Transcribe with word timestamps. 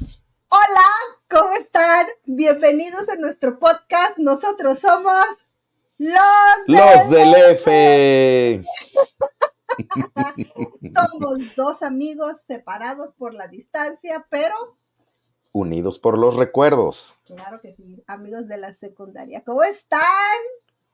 Hola, 0.00 0.86
¿cómo 1.28 1.52
están? 1.52 2.06
Bienvenidos 2.24 3.08
a 3.08 3.16
nuestro 3.16 3.58
podcast. 3.58 4.16
Nosotros 4.16 4.78
somos 4.78 5.24
los, 5.98 6.16
los 6.66 7.10
del 7.10 7.34
F. 7.34 8.64
somos 10.94 11.54
dos 11.56 11.82
amigos 11.82 12.36
separados 12.46 13.12
por 13.12 13.34
la 13.34 13.46
distancia, 13.48 14.26
pero 14.30 14.54
unidos 15.52 15.98
por 15.98 16.18
los 16.18 16.36
recuerdos. 16.36 17.18
Claro 17.26 17.60
que 17.60 17.72
sí, 17.72 18.02
amigos 18.06 18.48
de 18.48 18.56
la 18.56 18.72
secundaria. 18.72 19.42
¿Cómo 19.44 19.62
están? 19.62 20.00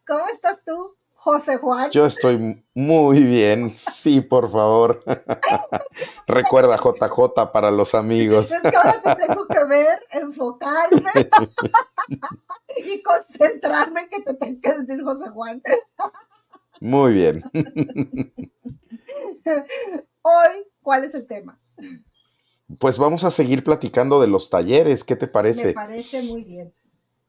¿Cómo 0.06 0.26
estás 0.26 0.64
tú? 0.64 0.96
José 1.16 1.56
Juan. 1.56 1.90
Yo 1.90 2.06
estoy 2.06 2.64
muy 2.74 3.24
bien, 3.24 3.70
sí, 3.70 4.20
por 4.20 4.50
favor. 4.50 5.02
Recuerda 6.26 6.76
JJ 6.76 7.52
para 7.52 7.70
los 7.70 7.94
amigos. 7.94 8.52
Es 8.52 8.60
que 8.62 8.76
ahora 8.76 9.02
te 9.02 9.26
tengo 9.26 9.46
que 9.48 9.64
ver, 9.64 10.00
enfocarme 10.12 11.10
y 12.76 13.02
concentrarme 13.02 14.02
en 14.02 14.08
que 14.08 14.22
te 14.22 14.34
tengo 14.34 14.60
que 14.60 14.72
decir 14.74 15.02
José 15.02 15.30
Juan. 15.30 15.62
Muy 16.80 17.12
bien. 17.12 17.42
Hoy, 20.22 20.66
¿cuál 20.82 21.04
es 21.04 21.14
el 21.14 21.26
tema? 21.26 21.58
Pues 22.78 22.98
vamos 22.98 23.24
a 23.24 23.30
seguir 23.30 23.62
platicando 23.62 24.20
de 24.20 24.26
los 24.26 24.50
talleres, 24.50 25.04
¿qué 25.04 25.16
te 25.16 25.28
parece? 25.28 25.66
Me 25.66 25.72
parece 25.72 26.22
muy 26.22 26.42
bien. 26.42 26.74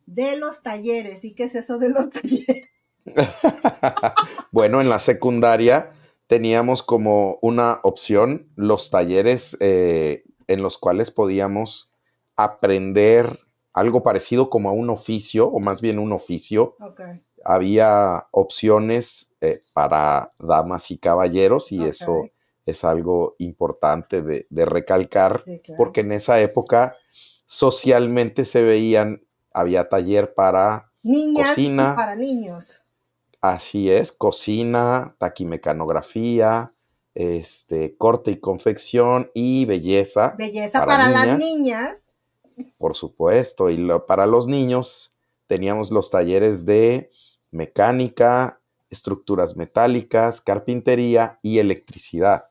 De 0.05 0.37
los 0.37 0.63
talleres, 0.63 1.23
¿y 1.23 1.33
qué 1.33 1.43
es 1.45 1.55
eso 1.55 1.77
de 1.77 1.89
los 1.89 2.09
talleres? 2.11 2.69
bueno, 4.51 4.81
en 4.81 4.89
la 4.89 4.99
secundaria 4.99 5.93
teníamos 6.27 6.83
como 6.83 7.39
una 7.41 7.79
opción 7.83 8.51
los 8.55 8.89
talleres 8.89 9.57
eh, 9.59 10.23
en 10.47 10.61
los 10.61 10.77
cuales 10.77 11.11
podíamos 11.11 11.91
aprender 12.35 13.39
algo 13.73 14.01
parecido 14.01 14.49
como 14.49 14.69
a 14.69 14.71
un 14.71 14.89
oficio, 14.89 15.47
o 15.47 15.59
más 15.59 15.81
bien 15.81 15.99
un 15.99 16.11
oficio. 16.11 16.75
Había 17.43 18.27
opciones 18.31 19.35
eh, 19.39 19.63
para 19.73 20.33
damas 20.39 20.89
y 20.89 20.97
caballeros 20.97 21.71
y 21.71 21.83
eso 21.83 22.29
es 22.65 22.83
algo 22.83 23.35
importante 23.37 24.21
de, 24.21 24.65
recalcar, 24.65 25.43
porque 25.77 26.01
en 26.01 26.11
esa 26.11 26.41
época 26.41 26.95
socialmente 27.45 28.45
se 28.45 28.63
veían, 28.63 29.21
había 29.53 29.87
taller 29.87 30.33
para 30.33 30.91
Niñas 31.03 31.49
cocina, 31.49 31.91
y 31.93 31.95
para 31.95 32.15
niños. 32.15 32.83
Así 33.41 33.91
es, 33.91 34.11
cocina, 34.11 35.15
taquimecanografía, 35.19 36.73
este, 37.13 37.95
corte 37.97 38.31
y 38.31 38.39
confección 38.39 39.31
y 39.33 39.65
belleza. 39.65 40.35
Belleza 40.37 40.85
para, 40.85 41.09
las 41.09 41.37
niñas. 41.37 42.03
Por 42.77 42.95
supuesto, 42.95 43.69
y 43.69 43.87
para 44.07 44.25
los 44.25 44.47
niños 44.47 45.15
teníamos 45.47 45.91
los 45.91 46.09
talleres 46.09 46.65
de 46.65 47.11
mecánica, 47.51 48.59
estructuras 48.89 49.55
metálicas, 49.57 50.41
carpintería 50.41 51.39
y 51.41 51.59
electricidad. 51.59 52.45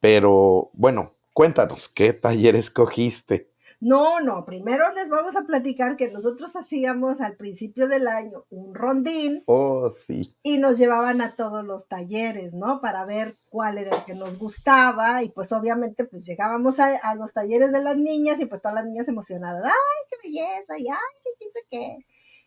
Pero 0.00 0.70
bueno, 0.72 1.14
cuéntanos, 1.32 1.88
¿qué 1.88 2.12
taller 2.12 2.56
escogiste? 2.56 3.50
No, 3.80 4.20
no, 4.20 4.44
primero 4.46 4.84
les 4.94 5.10
vamos 5.10 5.36
a 5.36 5.42
platicar 5.42 5.96
que 5.96 6.10
nosotros 6.10 6.56
hacíamos 6.56 7.20
al 7.20 7.36
principio 7.36 7.88
del 7.88 8.08
año 8.08 8.46
un 8.48 8.74
rondín. 8.74 9.42
Oh, 9.46 9.90
sí. 9.90 10.34
Y 10.42 10.58
nos 10.58 10.78
llevaban 10.78 11.20
a 11.20 11.36
todos 11.36 11.64
los 11.64 11.86
talleres, 11.86 12.54
¿no? 12.54 12.80
Para 12.80 13.04
ver 13.04 13.38
cuál 13.50 13.76
era 13.78 13.96
el 13.96 14.04
que 14.04 14.14
nos 14.14 14.38
gustaba. 14.38 15.22
Y 15.22 15.28
pues 15.30 15.52
obviamente 15.52 16.06
pues 16.06 16.24
llegábamos 16.24 16.78
a, 16.78 17.14
los 17.14 17.34
talleres 17.34 17.70
de 17.70 17.82
las 17.82 17.96
niñas 17.96 18.40
y 18.40 18.46
pues 18.46 18.62
todas 18.62 18.76
las 18.76 18.86
niñas 18.86 19.08
emocionadas. 19.08 19.64
¡Ay, 19.64 19.72
qué 20.10 20.28
belleza! 20.28 20.78
Y 20.78 20.88
¡ay, 20.88 20.96
qué 21.22 21.50
qué 21.52 21.60
qué! 21.70 21.96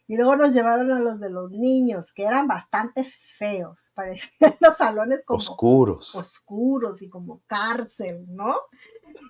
Y 0.09 0.17
luego 0.17 0.35
nos 0.35 0.55
llevaron 0.55 0.91
a 0.91 0.99
los 0.99 1.19
de 1.19 1.29
los 1.29 1.51
niños, 1.51 2.11
que 2.11 2.23
eran 2.23 2.47
bastante 2.47 3.03
feos. 3.03 3.91
Parecían 3.93 4.57
los 4.59 4.75
salones 4.75 5.21
como... 5.23 5.37
Oscuros. 5.37 6.15
Oscuros 6.15 7.03
y 7.03 7.09
como 7.09 7.43
cárcel, 7.45 8.25
¿no? 8.27 8.55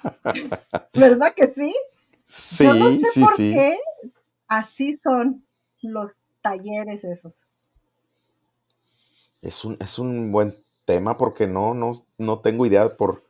¿Verdad 0.93 1.33
que 1.35 1.53
sí? 1.53 1.75
Sí, 2.25 2.63
Yo 2.63 2.73
no 2.75 2.91
sé 2.91 3.19
por 3.19 3.35
qué 3.35 3.77
así 4.47 4.95
son 4.95 5.45
los 5.81 6.13
talleres 6.41 7.03
esos. 7.03 7.45
Es 9.41 9.65
un, 9.65 9.75
es 9.81 9.99
un 9.99 10.31
buen 10.31 10.63
tema 10.85 11.17
porque 11.17 11.45
no, 11.45 11.73
no, 11.73 11.91
no 12.17 12.39
tengo 12.39 12.65
idea 12.65 12.95
por, 12.95 13.25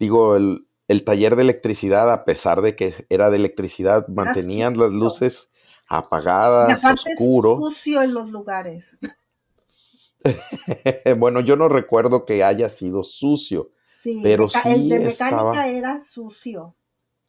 digo, 0.00 0.34
el, 0.34 0.66
taller 1.04 1.36
de 1.36 1.42
electricidad, 1.42 2.12
a 2.12 2.24
pesar 2.24 2.62
de 2.62 2.74
que 2.74 3.06
era 3.10 3.30
de 3.30 3.36
electricidad, 3.36 4.08
mantenían 4.08 4.76
las 4.76 4.90
luces 4.90 5.52
apagadas, 5.90 6.82
y 6.82 7.10
oscuro. 7.10 7.58
sucio 7.60 8.00
en 8.02 8.14
los 8.14 8.30
lugares. 8.30 8.96
bueno, 11.18 11.40
yo 11.40 11.56
no 11.56 11.68
recuerdo 11.68 12.24
que 12.24 12.44
haya 12.44 12.68
sido 12.68 13.02
sucio. 13.02 13.72
Sí, 13.84 14.20
pero 14.22 14.48
sí 14.48 14.68
el 14.68 14.88
de 14.88 15.00
mecánica 15.00 15.66
era 15.68 16.00
sucio. 16.00 16.76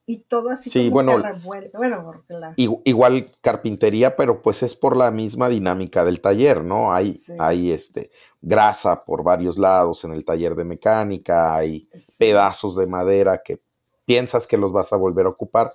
Y 0.05 0.23
todo 0.23 0.49
así 0.49 0.69
sí, 0.69 0.89
bueno, 0.89 1.17
revuelto. 1.17 1.77
Bueno, 1.77 2.23
igual 2.57 3.31
carpintería, 3.41 4.15
pero 4.15 4.41
pues 4.41 4.61
es 4.63 4.75
por 4.75 4.95
la 4.97 5.09
misma 5.09 5.47
dinámica 5.47 6.03
del 6.05 6.21
taller, 6.21 6.63
¿no? 6.63 6.93
Hay, 6.93 7.17
hay 7.39 7.71
este 7.71 8.11
grasa 8.41 9.05
por 9.05 9.23
varios 9.23 9.57
lados 9.57 10.03
en 10.03 10.11
el 10.11 10.25
taller 10.25 10.55
de 10.55 10.65
mecánica, 10.65 11.55
hay 11.55 11.87
pedazos 12.17 12.75
de 12.75 12.87
madera 12.87 13.41
que 13.43 13.61
piensas 14.05 14.47
que 14.47 14.57
los 14.57 14.71
vas 14.71 14.91
a 14.91 14.97
volver 14.97 15.27
a 15.27 15.29
ocupar, 15.29 15.73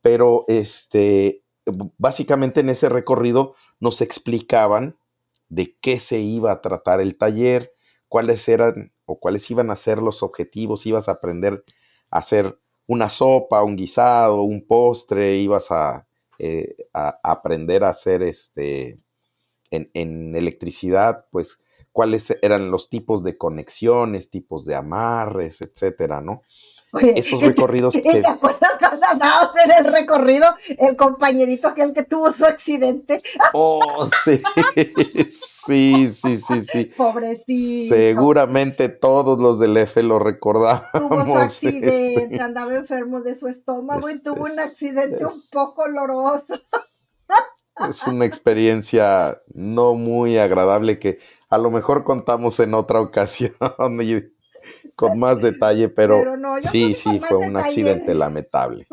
pero 0.00 0.44
este 0.48 1.41
básicamente 1.98 2.60
en 2.60 2.70
ese 2.70 2.88
recorrido 2.88 3.54
nos 3.80 4.00
explicaban 4.00 4.96
de 5.48 5.76
qué 5.80 6.00
se 6.00 6.20
iba 6.20 6.52
a 6.52 6.60
tratar 6.60 7.00
el 7.00 7.16
taller, 7.16 7.72
cuáles 8.08 8.48
eran 8.48 8.92
o 9.04 9.18
cuáles 9.18 9.50
iban 9.50 9.70
a 9.70 9.76
ser 9.76 9.98
los 9.98 10.22
objetivos, 10.22 10.86
ibas 10.86 11.08
a 11.08 11.12
aprender 11.12 11.64
a 12.10 12.18
hacer 12.18 12.58
una 12.86 13.08
sopa, 13.08 13.62
un 13.62 13.76
guisado, 13.76 14.42
un 14.42 14.66
postre, 14.66 15.36
ibas 15.36 15.70
a, 15.70 16.06
eh, 16.38 16.74
aprender 16.92 17.84
a 17.84 17.90
hacer 17.90 18.22
este 18.22 18.98
en, 19.70 19.90
en, 19.94 20.36
electricidad, 20.36 21.26
pues 21.30 21.64
cuáles 21.92 22.36
eran 22.42 22.70
los 22.70 22.90
tipos 22.90 23.22
de 23.22 23.38
conexiones, 23.38 24.30
tipos 24.30 24.64
de 24.64 24.74
amarres, 24.74 25.60
etcétera, 25.62 26.20
¿no? 26.20 26.42
esos 27.00 27.40
recorridos 27.40 27.94
que... 27.94 28.02
¿Te 28.02 28.26
acuerdas 28.26 28.72
cuando 28.78 29.06
andábamos 29.06 29.52
en 29.64 29.70
el 29.72 29.92
recorrido? 29.92 30.54
El 30.78 30.96
compañerito 30.96 31.68
aquel 31.68 31.92
que 31.92 32.02
tuvo 32.02 32.32
su 32.32 32.44
accidente. 32.44 33.22
Oh, 33.54 34.08
sí, 34.24 34.42
sí, 35.66 36.10
sí, 36.10 36.38
sí, 36.38 36.62
sí. 36.62 36.84
Pobrecito. 36.96 37.94
Seguramente 37.94 38.88
todos 38.88 39.38
los 39.38 39.58
del 39.58 39.76
F 39.76 40.02
lo 40.02 40.18
recordamos. 40.18 40.84
Tuvo 40.92 41.24
su 41.24 41.36
accidente, 41.36 42.14
este. 42.14 42.40
andaba 42.40 42.74
enfermo 42.74 43.20
de 43.20 43.34
su 43.34 43.46
estómago 43.46 44.08
y 44.08 44.22
tuvo 44.22 44.44
un 44.44 44.58
accidente 44.58 45.24
un 45.24 45.40
poco 45.52 45.82
oloroso. 45.82 46.60
Es 47.88 48.06
una 48.06 48.24
experiencia 48.24 49.42
no 49.52 49.94
muy 49.94 50.38
agradable 50.38 50.98
que 50.98 51.18
a 51.48 51.58
lo 51.58 51.70
mejor 51.70 52.04
contamos 52.04 52.58
en 52.60 52.74
otra 52.74 53.00
ocasión 53.00 53.52
con 54.96 55.18
más 55.18 55.40
detalle, 55.40 55.88
pero, 55.88 56.22
sí, 56.70 56.94
sí, 56.94 57.20
fue 57.20 57.38
un 57.38 57.56
accidente 57.56 58.14
lamentable. 58.14 58.86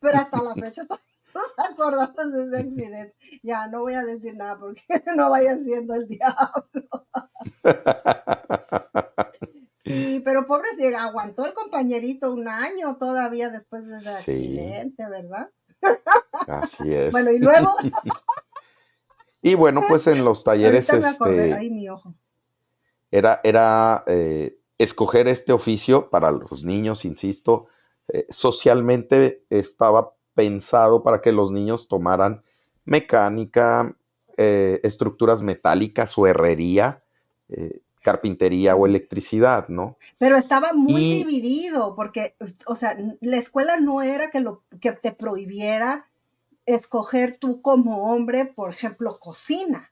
pero 0.00 0.18
hasta 0.18 0.42
la 0.42 0.54
fecha 0.54 0.82
nos 1.34 1.70
acordamos 1.70 2.32
de 2.32 2.46
ese 2.46 2.56
accidente. 2.58 3.14
Ya, 3.42 3.66
no 3.68 3.80
voy 3.80 3.94
a 3.94 4.04
decir 4.04 4.36
nada 4.36 4.58
porque 4.58 4.82
no 5.16 5.30
vaya 5.30 5.58
siendo 5.64 5.94
el 5.94 6.08
diablo. 6.08 7.06
Sí, 9.84 10.22
pero 10.24 10.46
pobre, 10.46 10.68
aguantó 10.96 11.46
el 11.46 11.54
compañerito 11.54 12.32
un 12.32 12.48
año 12.48 12.96
todavía 12.98 13.50
después 13.50 13.88
de 13.88 13.98
ese 13.98 14.10
accidente, 14.10 15.08
¿verdad? 15.08 15.50
Así 16.46 16.94
es. 16.94 17.12
Bueno, 17.12 17.30
y 17.32 17.38
luego. 17.38 17.74
y 19.42 19.54
bueno, 19.54 19.82
pues 19.88 20.06
en 20.06 20.24
los 20.24 20.44
talleres. 20.44 20.88
este, 20.90 21.54
ahí 21.54 21.70
mi 21.70 21.88
ojo 21.88 22.14
era, 23.12 23.40
era 23.44 24.02
eh, 24.06 24.58
escoger 24.78 25.28
este 25.28 25.52
oficio 25.52 26.10
para 26.10 26.30
los 26.32 26.64
niños, 26.64 27.04
insisto, 27.04 27.66
eh, 28.08 28.26
socialmente 28.30 29.44
estaba 29.50 30.14
pensado 30.34 31.04
para 31.04 31.20
que 31.20 31.30
los 31.30 31.52
niños 31.52 31.86
tomaran 31.88 32.42
mecánica, 32.84 33.96
eh, 34.38 34.80
estructuras 34.82 35.42
metálicas 35.42 36.16
o 36.18 36.26
herrería, 36.26 37.04
carpintería 38.00 38.74
o 38.74 38.86
electricidad, 38.86 39.68
¿no? 39.68 39.98
Pero 40.16 40.38
estaba 40.38 40.72
muy 40.72 41.22
dividido, 41.22 41.94
porque, 41.94 42.34
o 42.66 42.74
sea, 42.74 42.96
la 43.20 43.36
escuela 43.36 43.76
no 43.78 44.00
era 44.00 44.30
que, 44.30 44.40
lo, 44.40 44.62
que 44.80 44.92
te 44.92 45.12
prohibiera 45.12 46.08
escoger 46.64 47.36
tú 47.36 47.60
como 47.60 48.10
hombre, 48.10 48.46
por 48.46 48.70
ejemplo, 48.70 49.18
cocina 49.20 49.91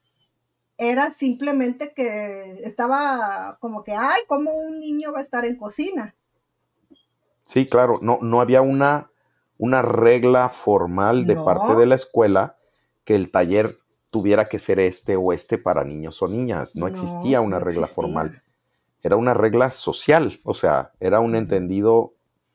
era 0.80 1.12
simplemente 1.12 1.92
que 1.94 2.62
estaba 2.64 3.58
como 3.60 3.84
que, 3.84 3.92
ay, 3.92 4.22
¿cómo 4.26 4.56
un 4.56 4.80
niño 4.80 5.12
va 5.12 5.18
a 5.18 5.22
estar 5.22 5.44
en 5.44 5.56
cocina? 5.56 6.16
Sí, 7.44 7.66
claro, 7.66 7.98
no, 8.00 8.18
no 8.22 8.40
había 8.40 8.62
una, 8.62 9.10
una 9.58 9.82
regla 9.82 10.48
formal 10.48 11.26
de 11.26 11.36
parte 11.36 11.74
de 11.74 11.84
la 11.84 11.96
escuela 11.96 12.56
que 13.04 13.14
el 13.14 13.30
taller 13.30 13.76
tuviera 14.08 14.48
que 14.48 14.58
ser 14.58 14.80
este 14.80 15.16
o 15.16 15.34
este 15.34 15.58
para 15.58 15.84
niños 15.84 16.22
o 16.22 16.28
niñas. 16.28 16.74
No, 16.74 16.86
existía 16.86 17.42
una 17.42 17.58
regla 17.58 17.86
formal. 17.86 18.42
Era 19.02 19.16
una 19.16 19.34
regla 19.34 19.70
social, 19.70 20.40
o 20.44 20.54
sea, 20.54 20.92
era 20.98 21.20
un 21.20 21.34
entendido 21.34 22.14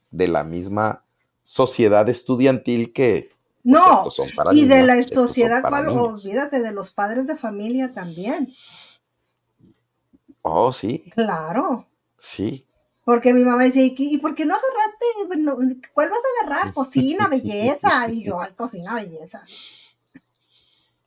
de 0.10 0.28
la 0.28 0.44
misma 0.44 1.04
sociedad 1.44 2.10
estudiantil 2.10 2.92
que 2.92 3.30
pues, 3.66 3.82
no, 3.82 4.12
son 4.12 4.30
para 4.36 4.54
y 4.54 4.66
de 4.66 4.84
la 4.84 5.04
sociedad, 5.04 5.64
olvídate 5.90 6.60
de 6.60 6.72
los 6.72 6.92
padres 6.92 7.26
de 7.26 7.36
familia 7.36 7.94
también. 7.94 8.54
Oh, 10.44 10.72
sí. 10.72 11.10
Claro. 11.16 11.88
Sí. 12.20 12.68
Porque 13.04 13.34
mi 13.34 13.44
mamá 13.44 13.64
decía, 13.64 13.84
¿y 13.84 14.18
por 14.20 14.36
qué 14.36 14.46
no 14.46 14.54
agarraste? 14.54 15.82
¿Cuál 15.94 16.10
vas 16.10 16.20
a 16.20 16.46
agarrar? 16.46 16.74
Cocina, 16.76 17.28
belleza. 17.30 18.08
Y 18.12 18.24
yo, 18.24 18.40
ay, 18.40 18.54
cocina, 18.54 18.94
belleza. 18.94 19.44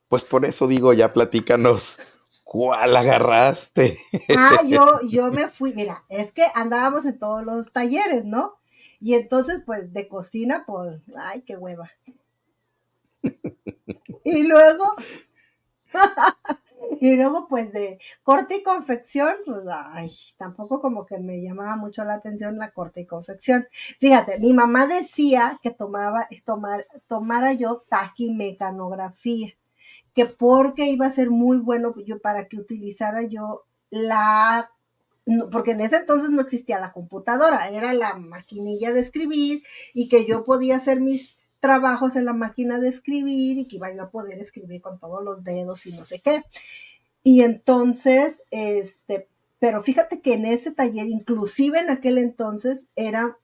Pues 0.08 0.24
por 0.24 0.44
eso 0.44 0.66
digo, 0.66 0.92
ya 0.92 1.12
platícanos, 1.12 1.98
¿cuál 2.42 2.96
agarraste? 2.96 3.98
Ah, 4.36 4.62
yo, 4.66 5.00
yo 5.08 5.30
me 5.30 5.46
fui, 5.46 5.74
mira, 5.74 6.04
es 6.08 6.32
que 6.32 6.44
andábamos 6.54 7.04
en 7.04 7.20
todos 7.20 7.44
los 7.44 7.72
talleres, 7.72 8.24
¿no? 8.24 8.58
Y 8.98 9.14
entonces, 9.14 9.62
pues, 9.64 9.92
de 9.92 10.08
cocina, 10.08 10.64
pues, 10.66 11.00
ay, 11.16 11.42
qué 11.42 11.56
hueva. 11.56 11.88
y 14.24 14.42
luego, 14.44 14.94
y 17.00 17.16
luego, 17.16 17.46
pues, 17.48 17.72
de 17.72 17.98
corte 18.22 18.56
y 18.56 18.62
confección, 18.62 19.34
pues, 19.46 19.62
ay, 19.70 20.10
tampoco 20.36 20.80
como 20.80 21.06
que 21.06 21.18
me 21.18 21.42
llamaba 21.42 21.76
mucho 21.76 22.04
la 22.04 22.14
atención 22.14 22.58
la 22.58 22.72
corte 22.72 23.02
y 23.02 23.06
confección. 23.06 23.66
Fíjate, 24.00 24.38
mi 24.38 24.52
mamá 24.54 24.86
decía 24.86 25.58
que 25.62 25.70
tomaba, 25.70 26.28
tomar, 26.44 26.86
tomara 27.06 27.52
yo 27.52 27.84
taquimecanografía 27.88 29.54
que 30.18 30.26
porque 30.26 30.88
iba 30.88 31.06
a 31.06 31.12
ser 31.12 31.30
muy 31.30 31.58
bueno 31.58 31.94
yo 32.04 32.20
para 32.20 32.48
que 32.48 32.56
utilizara 32.58 33.22
yo 33.22 33.66
la 33.90 34.72
porque 35.52 35.72
en 35.72 35.82
ese 35.82 35.96
entonces 35.96 36.30
no 36.30 36.40
existía 36.40 36.80
la 36.80 36.92
computadora, 36.92 37.68
era 37.68 37.92
la 37.92 38.14
maquinilla 38.14 38.92
de 38.92 39.00
escribir 39.00 39.62
y 39.94 40.08
que 40.08 40.26
yo 40.26 40.44
podía 40.44 40.76
hacer 40.76 41.00
mis 41.00 41.37
trabajos 41.60 42.16
en 42.16 42.24
la 42.24 42.32
máquina 42.32 42.78
de 42.78 42.88
escribir 42.88 43.58
y 43.58 43.66
que 43.66 43.76
iba 43.76 43.88
a 43.88 44.10
poder 44.10 44.38
escribir 44.38 44.80
con 44.80 44.98
todos 44.98 45.22
los 45.24 45.44
dedos 45.44 45.86
y 45.86 45.92
no 45.92 46.04
sé 46.04 46.20
qué. 46.20 46.44
Y 47.22 47.42
entonces, 47.42 48.36
este, 48.50 49.28
pero 49.58 49.82
fíjate 49.82 50.20
que 50.20 50.34
en 50.34 50.46
ese 50.46 50.70
taller, 50.70 51.08
inclusive 51.08 51.80
en 51.80 51.90
aquel 51.90 52.18
entonces, 52.18 52.86
era 52.96 53.36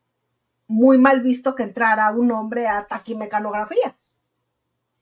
muy 0.67 0.99
mal 0.99 1.21
visto 1.21 1.55
que 1.55 1.65
entrara 1.65 2.11
un 2.13 2.31
hombre 2.33 2.67
a 2.67 2.87
taquimecanografía. 2.87 3.97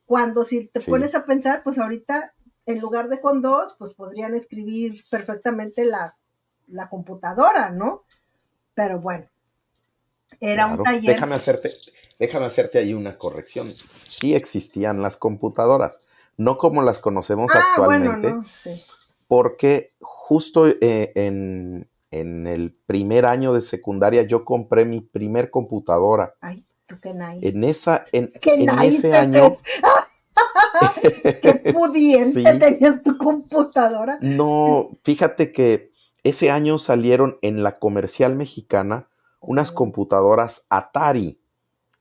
Cuando 0.06 0.44
si 0.44 0.66
te 0.66 0.80
pones 0.80 1.14
a 1.14 1.24
pensar, 1.24 1.62
pues 1.62 1.78
ahorita 1.78 2.34
en 2.66 2.78
lugar 2.78 3.08
de 3.08 3.20
con 3.20 3.42
dos, 3.42 3.74
pues 3.78 3.92
podrían 3.92 4.34
escribir 4.34 5.04
perfectamente 5.10 5.84
la, 5.84 6.16
computadora, 6.88 7.70
¿no? 7.70 8.04
Pero 8.74 9.00
bueno, 9.00 9.26
era 10.40 10.66
un 10.66 10.82
taller. 10.82 11.14
Déjame 11.14 11.34
hacerte, 11.34 11.72
déjame 12.22 12.46
hacerte 12.46 12.78
ahí 12.78 12.94
una 12.94 13.18
corrección. 13.18 13.68
Sí 13.92 14.36
existían 14.36 15.02
las 15.02 15.16
computadoras, 15.16 16.00
no 16.36 16.56
como 16.56 16.80
las 16.80 17.00
conocemos 17.00 17.50
ah, 17.52 17.58
actualmente, 17.58 18.28
bueno, 18.28 18.42
no, 18.42 18.48
sí. 18.48 18.80
porque 19.26 19.90
justo 20.00 20.68
eh, 20.68 21.12
en, 21.16 21.88
el 22.12 22.76
primer 22.86 23.26
año 23.26 23.52
de 23.52 23.60
secundaria 23.60 24.22
yo 24.22 24.44
compré 24.44 24.84
mi 24.84 25.00
primer 25.00 25.50
computadora. 25.50 26.34
Ay, 26.40 26.62
tú 26.86 26.96
qué 27.02 27.12
nice. 27.12 27.48
En, 27.48 27.64
esa, 27.64 28.04
en, 28.12 28.30
en 28.40 28.78
ese 28.82 29.14
año... 29.14 29.56
Qué 31.00 31.72
pudiente 31.74 32.54
tenías 32.54 33.02
tu 33.02 33.18
computadora. 33.18 34.18
No, 34.20 34.90
fíjate 35.02 35.50
que 35.50 35.90
ese 36.22 36.52
año 36.52 36.78
salieron 36.78 37.38
en 37.42 37.64
la 37.64 37.80
comercial 37.80 38.36
mexicana 38.36 39.08
unas 39.40 39.72
computadoras 39.72 40.66
Atari 40.68 41.41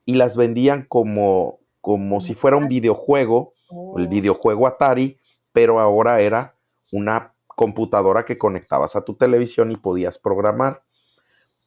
y 0.06 0.16
las 0.16 0.36
vendían 0.36 0.86
como, 0.88 1.60
como 1.82 2.22
si 2.22 2.34
fuera 2.34 2.58
un 2.58 2.68
videojuego, 2.68 3.54
el 3.98 4.06
oh. 4.06 4.10
videojuego 4.10 4.68
Atari, 4.68 5.20
pero 5.54 5.80
ahora 5.80 6.22
era 6.22 6.56
una 6.92 7.34
computadora 7.48 8.26
que 8.26 8.38
conectabas 8.38 8.96
a 8.96 9.04
tu 9.04 9.16
televisión 9.16 9.72
y 9.72 9.76
podías 9.76 10.18
programar. 10.18 10.84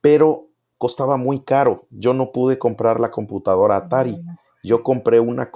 Pero 0.01 0.49
costaba 0.79 1.17
muy 1.17 1.45
caro. 1.45 1.87
Yo 1.91 2.13
no 2.15 2.33
pude 2.33 2.59
comprar 2.59 3.01
la 3.01 3.11
computadora 3.11 3.77
Atari. 3.77 4.21
Yo 4.63 4.83
compré 4.83 5.21
una, 5.21 5.51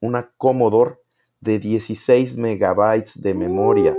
una 0.00 0.32
Commodore 0.36 0.96
de 1.40 1.58
16 1.58 2.36
megabytes 2.36 3.20
de 3.20 3.34
memoria. 3.34 3.96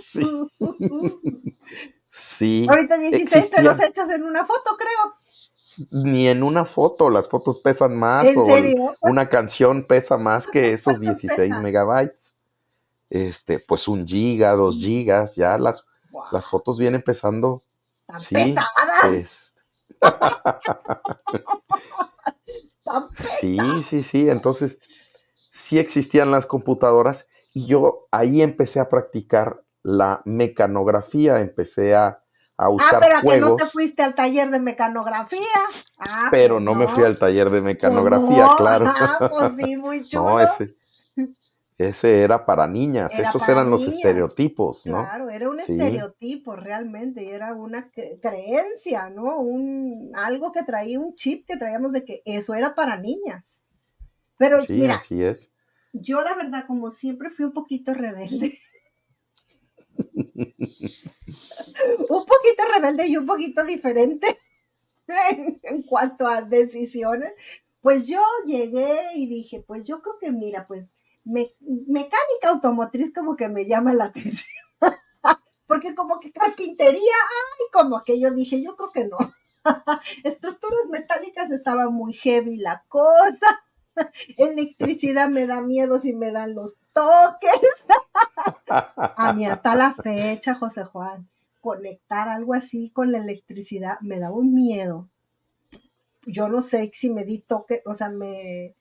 Sí. 0.00 0.26
sí. 2.10 2.66
Ahorita 2.68 2.98
16 2.98 3.50
te 3.50 3.62
los 3.62 3.80
echas 3.80 4.10
en 4.10 4.22
una 4.22 4.46
foto, 4.46 4.76
creo. 4.76 5.14
Ni 5.90 6.28
en 6.28 6.42
una 6.42 6.64
foto, 6.64 7.10
las 7.10 7.28
fotos 7.28 7.58
pesan 7.58 7.96
más. 7.96 8.26
¿En 8.26 8.46
serio? 8.46 8.94
una 9.00 9.28
canción 9.28 9.86
pesa 9.86 10.16
más 10.16 10.46
que 10.46 10.72
esos 10.72 11.00
16 11.00 11.60
megabytes. 11.62 12.34
Este, 13.10 13.58
pues 13.58 13.88
un 13.88 14.06
giga, 14.06 14.52
dos 14.52 14.76
gigas, 14.76 15.36
ya 15.36 15.58
las, 15.58 15.86
las 16.32 16.46
fotos 16.46 16.78
vienen 16.78 17.02
pesando. 17.02 17.62
sí, 18.18 18.54
Sí, 23.14 23.58
sí, 23.82 24.02
sí. 24.02 24.30
Entonces, 24.30 24.80
sí 25.50 25.78
existían 25.78 26.30
las 26.30 26.46
computadoras 26.46 27.28
y 27.52 27.66
yo 27.66 28.06
ahí 28.10 28.42
empecé 28.42 28.80
a 28.80 28.88
practicar 28.88 29.62
la 29.82 30.22
mecanografía, 30.24 31.40
empecé 31.40 31.94
a, 31.94 32.23
a 32.56 32.64
ah, 32.64 32.70
usar 32.70 32.94
Ah, 32.94 33.00
pero 33.00 33.20
que 33.20 33.40
no 33.40 33.56
te 33.56 33.66
fuiste 33.66 34.02
al 34.02 34.14
taller 34.14 34.50
de 34.50 34.60
mecanografía. 34.60 35.40
Ah, 35.98 36.28
pero 36.30 36.56
pues 36.56 36.64
no, 36.64 36.74
me 36.74 36.88
fui 36.88 37.04
al 37.04 37.18
taller 37.18 37.50
de 37.50 37.60
mecanografía, 37.60 38.48
claro. 38.56 38.86
Ah, 38.88 39.30
pues 39.30 39.52
sí, 39.58 39.76
muy 39.76 40.02
chulo. 40.02 40.30
no, 40.30 40.40
ese, 40.40 40.76
ese 41.76 42.20
era 42.20 42.46
para 42.46 42.68
niñas, 42.68 43.18
esos 43.18 43.48
eran 43.48 43.68
los 43.68 43.86
estereotipos, 43.86 44.86
¿no? 44.86 45.02
Claro, 45.02 45.28
era 45.30 45.48
un 45.48 45.58
estereotipo 45.58 46.54
realmente, 46.54 47.34
era 47.34 47.52
una 47.54 47.90
creencia, 47.90 49.10
¿no? 49.10 49.40
Un, 49.40 50.12
algo 50.14 50.52
que 50.52 50.62
traía, 50.62 51.00
un 51.00 51.16
chip 51.16 51.46
que 51.46 51.56
traíamos 51.56 51.90
de 51.92 52.04
que 52.04 52.22
eso 52.24 52.54
era 52.54 52.76
para 52.76 52.96
niñas. 52.96 53.60
Pero 54.38 54.60
sí, 54.60 54.74
mira, 54.74 54.96
así 54.96 55.22
es. 55.22 55.52
yo 55.92 56.22
la 56.22 56.34
verdad, 56.34 56.64
como 56.66 56.90
siempre 56.90 57.30
fui 57.30 57.44
un 57.44 57.52
poquito 57.52 57.92
rebelde. 57.94 58.58
Un 62.08 62.24
poquito 62.24 62.62
rebelde 62.74 63.06
y 63.06 63.16
un 63.16 63.26
poquito 63.26 63.64
diferente 63.64 64.38
en 65.62 65.82
cuanto 65.82 66.26
a 66.26 66.42
decisiones. 66.42 67.32
Pues 67.80 68.06
yo 68.06 68.20
llegué 68.46 68.98
y 69.14 69.26
dije, 69.26 69.62
pues 69.66 69.84
yo 69.84 70.00
creo 70.00 70.18
que 70.18 70.32
mira, 70.32 70.66
pues 70.66 70.86
mecánica 71.24 72.50
automotriz 72.50 73.12
como 73.12 73.36
que 73.36 73.48
me 73.48 73.66
llama 73.66 73.92
la 73.92 74.04
atención. 74.06 74.64
Porque 75.66 75.94
como 75.94 76.20
que 76.20 76.30
carpintería, 76.30 77.00
ay, 77.00 77.66
como 77.72 78.04
que 78.04 78.20
yo 78.20 78.30
dije, 78.30 78.62
yo 78.62 78.76
creo 78.76 78.92
que 78.92 79.04
no. 79.06 79.16
Estructuras 80.24 80.86
metálicas 80.90 81.50
estaba 81.50 81.88
muy 81.90 82.12
heavy 82.12 82.58
la 82.58 82.84
cosa. 82.88 83.64
Electricidad 84.36 85.28
me 85.30 85.46
da 85.46 85.62
miedo 85.62 85.98
si 85.98 86.14
me 86.14 86.32
dan 86.32 86.54
los 86.54 86.76
toques. 86.92 87.60
A 88.68 89.32
mí 89.32 89.46
hasta 89.46 89.74
la 89.74 89.92
fecha, 89.92 90.54
José 90.54 90.84
Juan, 90.84 91.28
conectar 91.60 92.28
algo 92.28 92.54
así 92.54 92.90
con 92.90 93.12
la 93.12 93.18
electricidad 93.18 94.00
me 94.00 94.18
da 94.18 94.30
un 94.30 94.54
miedo. 94.54 95.08
Yo 96.26 96.48
no 96.48 96.62
sé 96.62 96.90
si 96.94 97.10
me 97.10 97.24
di 97.24 97.40
toque, 97.40 97.82
o 97.86 97.94
sea, 97.94 98.08
me, 98.08 98.74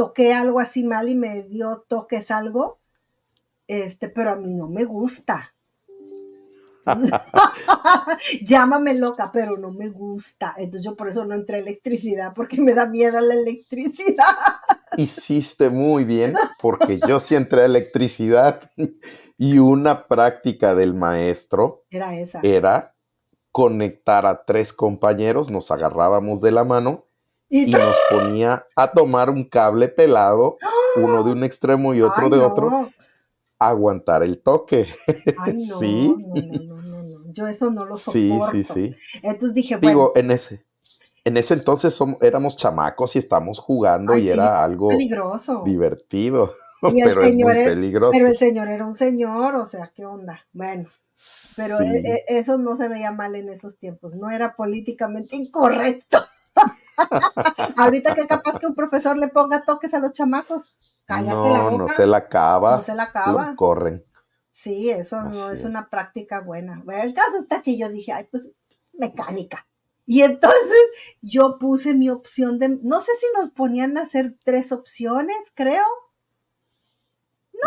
toqué 0.00 0.32
algo 0.32 0.60
así 0.60 0.82
mal 0.82 1.10
y 1.10 1.14
me 1.14 1.42
dio 1.42 1.84
toques 1.86 2.30
algo, 2.30 2.78
este, 3.66 4.08
pero 4.08 4.30
a 4.30 4.36
mí 4.36 4.54
no 4.54 4.66
me 4.66 4.84
gusta. 4.84 5.54
Llámame 8.42 8.94
loca, 8.94 9.30
pero 9.30 9.58
no 9.58 9.70
me 9.70 9.90
gusta. 9.90 10.54
Entonces 10.56 10.84
yo 10.84 10.96
por 10.96 11.10
eso 11.10 11.26
no 11.26 11.34
entré 11.34 11.56
a 11.56 11.60
electricidad, 11.60 12.32
porque 12.34 12.62
me 12.62 12.72
da 12.72 12.86
miedo 12.86 13.20
la 13.20 13.34
electricidad. 13.34 14.24
Hiciste 14.96 15.70
muy 15.70 16.04
bien, 16.04 16.34
porque 16.60 17.00
yo 17.06 17.20
sí 17.20 17.34
entré 17.34 17.62
a 17.62 17.66
electricidad 17.66 18.70
y 19.38 19.58
una 19.58 20.06
práctica 20.06 20.74
del 20.74 20.94
maestro 20.94 21.84
era 21.90 22.18
esa. 22.18 22.40
Era 22.42 22.94
conectar 23.52 24.26
a 24.26 24.44
tres 24.44 24.72
compañeros, 24.72 25.50
nos 25.50 25.70
agarrábamos 25.70 26.40
de 26.40 26.52
la 26.52 26.64
mano 26.64 27.06
y, 27.48 27.66
nos 27.66 27.96
ponía 28.08 28.66
a 28.76 28.92
tomar 28.92 29.28
un 29.28 29.44
cable 29.44 29.88
pelado, 29.88 30.56
uno 30.96 31.24
de 31.24 31.32
un 31.32 31.42
extremo 31.42 31.94
y 31.94 32.02
otro 32.02 32.28
de 32.28 32.38
otro, 32.38 32.90
aguantar 33.58 34.22
el 34.22 34.42
toque. 34.42 34.86
Ay, 35.38 35.54
no, 35.68 35.78
sí. 35.78 36.14
No, 36.64 37.32
yo 37.32 37.48
eso 37.48 37.70
no 37.70 37.84
lo 37.84 37.96
soporto. 37.96 38.52
Sí, 38.52 38.64
sí, 38.64 38.72
sí. 38.72 38.96
Entonces 39.22 39.54
dije, 39.54 39.76
bueno. 39.76 39.88
Digo, 39.88 40.12
en 40.14 40.30
ese, 40.30 40.64
en 41.24 41.36
ese 41.36 41.54
entonces 41.54 41.98
éramos 42.20 42.56
chamacos 42.56 43.16
y 43.16 43.18
estamos 43.18 43.58
jugando 43.58 44.16
y 44.16 44.28
era 44.28 44.62
algo 44.62 44.88
peligroso. 44.88 45.62
divertido. 45.64 46.52
pero 46.80 47.22
es 47.22 47.34
muy 47.34 47.52
peligroso. 47.52 48.12
Pero 48.12 48.28
el 48.28 48.38
señor 48.38 48.68
era 48.68 48.86
un 48.86 48.96
señor, 48.96 49.54
o 49.56 49.66
sea, 49.66 49.92
¿qué 49.94 50.06
onda? 50.06 50.40
Bueno, 50.52 50.88
pero 51.56 51.80
e, 51.80 51.98
e, 51.98 52.24
eso 52.38 52.56
no 52.56 52.76
se 52.76 52.88
veía 52.88 53.12
mal 53.12 53.34
en 53.34 53.50
esos 53.50 53.78
tiempos, 53.78 54.14
no 54.14 54.30
era 54.30 54.56
políticamente 54.56 55.36
incorrecto. 55.36 56.18
Ahorita 57.76 58.14
que 58.14 58.26
capaz 58.26 58.58
que 58.58 58.66
un 58.66 58.74
profesor 58.74 59.16
le 59.16 59.28
ponga 59.28 59.64
toques 59.64 59.94
a 59.94 59.98
los 59.98 60.12
chamacos. 60.12 60.74
Cállate 61.04 61.34
no, 61.34 61.52
la 61.52 61.62
boca. 61.62 61.76
No 61.76 61.88
se 61.88 62.06
la 62.06 62.16
acaba. 62.18 62.76
No 62.76 62.82
se 62.82 62.94
la 62.94 63.04
acaba. 63.04 63.54
corren. 63.56 64.04
Sí, 64.50 64.90
eso 64.90 65.20
no 65.22 65.50
es, 65.50 65.64
una 65.64 65.88
práctica 65.88 66.40
buena. 66.40 66.82
Bueno, 66.84 67.02
el 67.02 67.14
caso 67.14 67.38
está 67.40 67.62
que 67.62 67.78
yo 67.78 67.88
dije, 67.88 68.12
ay, 68.12 68.26
pues 68.30 68.50
mecánica. 68.92 69.66
Y 70.10 70.22
entonces 70.22 70.80
yo 71.22 71.56
puse 71.60 71.94
mi 71.94 72.10
opción 72.10 72.58
de, 72.58 72.80
no 72.82 73.00
sé 73.00 73.12
si 73.16 73.26
nos 73.36 73.50
ponían 73.50 73.96
a 73.96 74.02
hacer 74.02 74.34
tres 74.42 74.72
opciones, 74.72 75.36
creo. 75.54 75.84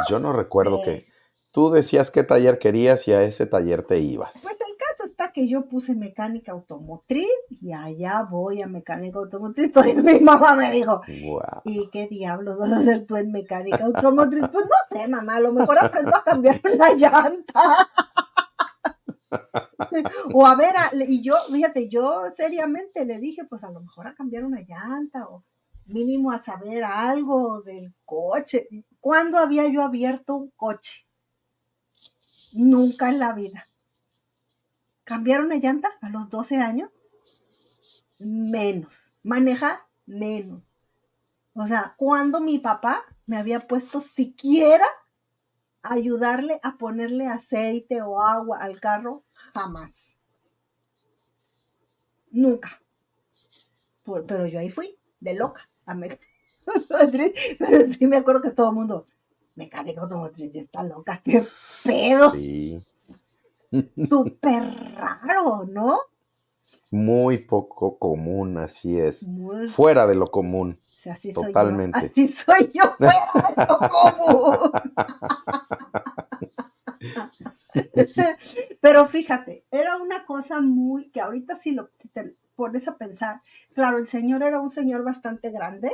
yo 0.10 0.20
no 0.20 0.34
recuerdo 0.34 0.82
que 0.84 1.08
tú 1.52 1.72
decías 1.72 2.12
qué 2.12 2.26
taller 2.26 2.60
querías 2.60 3.08
y 3.08 3.14
a 3.14 3.24
ese 3.24 3.46
taller 3.46 3.84
te 3.84 4.00
ibas. 4.00 4.42
Pues 4.44 4.58
el 4.60 4.76
caso 4.76 5.06
está 5.06 5.32
que 5.32 5.48
yo 5.48 5.70
puse 5.70 5.96
mecánica 5.96 6.52
automotriz 6.52 7.30
y 7.50 7.72
allá 7.72 8.28
voy 8.30 8.62
a 8.62 8.68
mecánica 8.68 9.20
automotriz. 9.20 9.72
Y 9.88 9.94
mi 9.94 10.20
mamá 10.20 10.58
me 10.58 10.70
dijo, 10.70 11.02
¿y 11.64 11.90
qué 11.94 12.08
diablos 12.08 12.58
vas 12.60 12.74
a 12.74 12.80
hacer 12.80 13.06
tú 13.06 13.16
en 13.16 13.32
mecánica 13.32 13.86
automotriz? 13.86 14.50
Pues 14.52 14.66
no 14.66 15.00
sé, 15.00 15.08
mamá, 15.08 15.38
a 15.38 15.40
lo 15.40 15.54
mejor 15.54 15.80
aprendo 15.80 16.14
a 16.14 16.26
cambiar 16.26 16.60
una 16.66 16.94
llanta. 16.94 17.88
o 20.34 20.46
a 20.46 20.56
ver, 20.56 20.76
y 21.08 21.22
yo, 21.22 21.36
fíjate, 21.52 21.90
yo 21.90 22.24
seriamente 22.36 23.06
le 23.06 23.20
dije, 23.20 23.46
pues 23.46 23.64
a 23.64 23.72
lo 23.72 23.82
mejor 23.82 24.08
a 24.08 24.16
cambiar 24.16 24.46
una 24.46 24.62
llanta 24.62 25.28
o 25.28 25.44
mínimo 25.86 26.32
a 26.32 26.42
saber 26.42 26.84
algo 26.84 27.62
del 27.62 27.94
coche. 28.06 28.68
¿Cuándo 29.00 29.38
había 29.38 29.68
yo 29.68 29.84
abierto 29.84 30.36
un 30.36 30.52
coche? 30.56 31.08
Nunca 32.54 33.10
en 33.10 33.20
la 33.20 33.34
vida. 33.34 33.70
¿Cambiar 35.04 35.42
una 35.42 35.56
llanta 35.56 35.92
a 36.02 36.10
los 36.10 36.30
12 36.30 36.58
años? 36.58 36.90
Menos. 38.20 39.14
Manejar, 39.24 39.80
menos. 40.06 40.64
O 41.54 41.68
sea, 41.68 41.94
cuando 41.98 42.40
mi 42.40 42.60
papá 42.60 43.04
me 43.26 43.38
había 43.38 43.68
puesto 43.68 44.02
siquiera 44.02 44.86
ayudarle 45.84 46.60
a 46.63 46.78
ponerle 46.78 47.28
aceite 47.28 48.02
o 48.02 48.20
agua 48.20 48.58
al 48.60 48.80
carro, 48.80 49.24
jamás. 49.54 50.18
Nunca. 52.32 52.82
pero 54.28 54.48
yo 54.48 54.60
ahí 54.60 54.70
fui, 54.70 54.98
de 55.20 55.36
loca. 55.36 55.70
A 55.86 55.96
pero 57.12 57.94
sí 57.94 58.08
me 58.08 58.18
acuerdo 58.18 58.42
que 58.42 58.52
todo 58.52 58.70
el 58.70 58.75
mundo, 58.75 59.06
mecánica 59.56 60.02
automotriz, 60.02 60.52
ya 60.52 60.62
está 60.62 60.84
loca, 60.84 61.22
qué 61.24 61.44
pedo. 61.84 62.32
Sí. 62.32 62.82
Súper 64.10 64.63
raro, 64.96 65.66
¿no? 65.66 66.00
Muy 66.90 67.40
poco 67.40 67.98
común, 67.98 68.58
así 68.58 68.98
es. 69.00 69.30
Fuera 69.72 70.08
de 70.08 70.16
lo 70.16 70.28
común. 70.28 70.80
Totalmente. 71.33 72.00
Así 72.13 72.31
soy 72.31 72.72
yo, 72.74 72.95
de 73.00 73.10
lo 73.67 73.79
común. 73.89 74.72
Pero 78.81 79.07
fíjate, 79.07 79.65
era 79.72 79.98
una 79.98 80.25
cosa 80.25 80.62
muy 80.62 81.10
que 81.10 81.22
ahorita 81.22 81.60
si 81.62 81.72
lo 81.72 81.89
te 82.13 82.36
pones 82.55 82.88
a 82.88 82.98
pensar, 82.98 83.41
claro, 83.74 83.98
el 83.98 84.07
señor 84.07 84.43
era 84.43 84.60
un 84.60 84.69
señor 84.69 85.03
bastante 85.03 85.51
grande, 85.51 85.91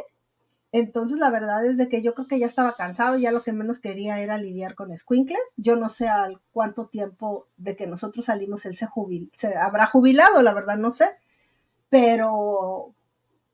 entonces 0.72 1.18
la 1.18 1.32
verdad 1.32 1.66
es 1.66 1.78
de 1.78 1.90
que 1.90 2.04
yo 2.04 2.14
creo 2.14 2.28
que 2.28 2.40
ya 2.40 2.46
estaba 2.46 2.76
cansado, 2.76 3.18
ya 3.18 3.32
lo 3.32 3.42
que 3.44 3.54
menos 3.54 3.80
quería 3.80 4.20
era 4.20 4.38
lidiar 4.38 4.76
con 4.76 4.96
squinkles. 4.96 5.42
Yo 5.58 5.76
no 5.76 5.90
sé 5.90 6.08
al 6.08 6.40
cuánto 6.52 6.88
tiempo 6.88 7.48
de 7.58 7.76
que 7.76 7.88
nosotros 7.88 8.26
salimos 8.26 8.66
él 8.66 8.76
se, 8.76 8.86
jubil, 8.86 9.32
se 9.36 9.56
habrá 9.56 9.88
jubilado, 9.88 10.44
la 10.44 10.54
verdad 10.54 10.78
no 10.78 10.92
sé, 10.92 11.10
pero 11.90 12.94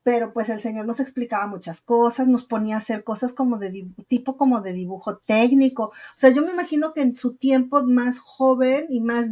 pero 0.06 0.32
pues 0.32 0.48
el 0.50 0.60
señor 0.60 0.86
nos 0.86 1.00
explicaba 1.00 1.48
muchas 1.48 1.80
cosas, 1.80 2.28
nos 2.28 2.44
ponía 2.44 2.76
a 2.76 2.78
hacer 2.78 3.02
cosas 3.02 3.32
como 3.32 3.58
de 3.58 3.88
tipo 4.06 4.36
como 4.36 4.60
de 4.60 4.72
dibujo 4.72 5.18
técnico. 5.18 5.86
O 5.86 5.92
sea, 6.14 6.30
yo 6.30 6.42
me 6.42 6.52
imagino 6.52 6.94
que 6.94 7.02
en 7.02 7.16
su 7.16 7.34
tiempo 7.34 7.82
más 7.82 8.20
joven 8.20 8.86
y 8.88 9.00
más 9.00 9.26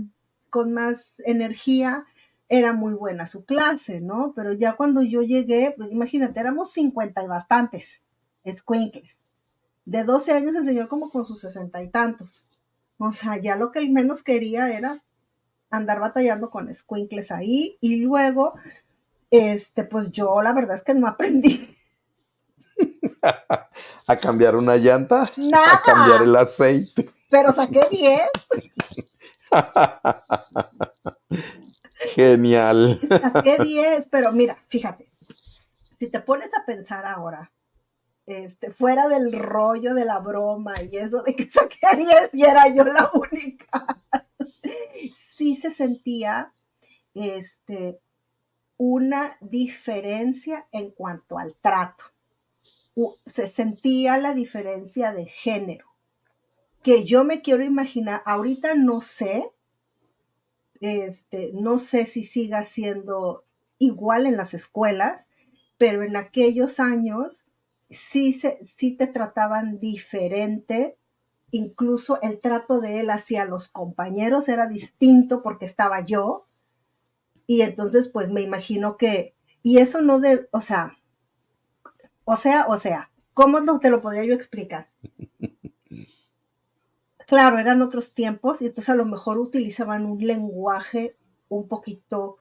con 0.51 0.73
más 0.73 1.15
energía 1.27 2.07
era 2.49 2.73
muy 2.73 2.95
buena 2.95 3.29
su 3.29 3.45
clase, 3.45 4.01
¿no? 4.01 4.33
Pero 4.35 4.53
ya 4.53 4.75
cuando 4.75 5.01
yo 5.05 5.23
llegué, 5.23 5.73
pues 5.77 5.93
imagínate, 5.93 6.41
éramos 6.41 6.73
50 6.73 7.23
y 7.23 7.29
bastantes 7.29 8.03
escuincles. 8.43 9.23
De 9.85 10.03
12 10.03 10.33
años 10.33 10.57
el 10.57 10.65
señor 10.65 10.89
como 10.89 11.09
con 11.09 11.25
sus 11.25 11.41
sesenta 11.41 11.85
y 11.85 11.89
tantos. 11.89 12.47
O 12.99 13.13
sea, 13.13 13.37
ya 13.41 13.55
lo 13.55 13.71
que 13.71 13.79
él 13.79 13.93
menos 13.93 14.25
quería 14.25 14.77
era 14.77 15.05
andar 15.71 16.01
batallando 16.01 16.51
con 16.51 16.69
escuincles 16.69 17.31
ahí 17.31 17.79
y 17.81 17.97
luego 17.97 18.55
este, 19.35 19.83
pues 19.83 20.13
yo 20.13 20.41
la 20.43 20.53
verdad 20.53 20.77
es 20.77 20.83
que 20.83 20.95
no 20.95 21.09
aprendí. 21.09 21.77
¿A 24.07 24.17
cambiar 24.17 24.55
una 24.55 24.77
llanta? 24.77 25.29
Nada. 25.37 25.75
A 25.75 25.83
cambiar 25.83 26.23
el 26.23 26.37
aceite. 26.37 27.11
Pero 27.29 27.53
saqué 27.53 27.81
10. 27.91 28.21
Genial. 32.15 33.01
Saqué 33.09 33.59
10, 33.59 34.07
pero 34.07 34.31
mira, 34.31 34.57
fíjate, 34.69 35.11
si 35.99 36.09
te 36.09 36.21
pones 36.21 36.51
a 36.55 36.65
pensar 36.65 37.05
ahora, 37.05 37.51
este, 38.27 38.73
fuera 38.73 39.09
del 39.09 39.33
rollo 39.33 39.95
de 39.95 40.05
la 40.05 40.21
broma 40.21 40.75
y 40.81 40.97
eso 40.97 41.23
de 41.23 41.35
que 41.35 41.51
saqué 41.51 41.97
10 41.97 42.31
y 42.35 42.45
era 42.45 42.69
yo 42.69 42.85
la 42.85 43.11
única, 43.15 43.85
sí 45.37 45.57
se 45.57 45.73
sentía 45.73 46.55
este, 47.15 48.01
una 48.87 49.39
diferencia 49.41 50.69
en 50.71 50.91
cuanto 50.91 51.39
al 51.39 51.55
trato. 51.55 52.05
Se 53.25 53.49
sentía 53.49 54.19
la 54.19 54.35
diferencia 54.35 55.15
de 55.15 55.25
género, 55.25 55.87
que 56.83 57.05
yo 57.05 57.25
me 57.25 57.41
quiero 57.41 57.65
imaginar, 57.65 58.23
ahorita 58.27 58.75
no 58.75 59.01
sé, 59.01 59.51
este, 60.81 61.53
no 61.55 61.79
sé 61.79 62.05
si 62.05 62.25
siga 62.25 62.63
siendo 62.65 63.47
igual 63.79 64.27
en 64.27 64.37
las 64.37 64.53
escuelas, 64.53 65.29
pero 65.79 66.03
en 66.03 66.17
aquellos 66.17 66.79
años 66.79 67.47
sí, 67.89 68.35
se, 68.35 68.67
sí 68.67 68.99
te 68.99 69.07
trataban 69.07 69.79
diferente, 69.79 70.99
incluso 71.51 72.21
el 72.21 72.39
trato 72.39 72.81
de 72.81 73.01
él 73.01 73.09
hacia 73.09 73.47
los 73.47 73.67
compañeros 73.69 74.47
era 74.51 74.67
distinto 74.67 75.43
porque 75.43 75.65
estaba 75.65 76.05
yo, 76.05 76.45
y 77.47 77.63
entonces, 77.63 78.09
pues 78.09 78.31
me 78.31 78.41
imagino 78.41 78.97
que, 78.97 79.35
y 79.63 79.79
eso 79.79 80.03
no 80.03 80.21
de, 80.21 80.49
o 80.51 80.61
sea, 80.61 80.99
o 82.25 82.37
sea, 82.37 82.67
o 82.69 82.79
sea, 82.79 83.11
¿cómo 83.35 83.61
te 83.81 83.91
lo 83.91 84.01
podría 84.01 84.25
yo 84.25 84.35
explicar? 84.35 84.89
Claro, 87.27 87.59
eran 87.59 87.81
otros 87.81 88.13
tiempos 88.13 88.61
y 88.61 88.67
entonces 88.67 88.91
a 88.91 88.95
lo 88.95 89.07
mejor 89.07 89.39
utilizaban 89.39 90.05
un 90.05 90.27
lenguaje 90.27 91.17
un 91.49 91.69
poquito 91.69 92.37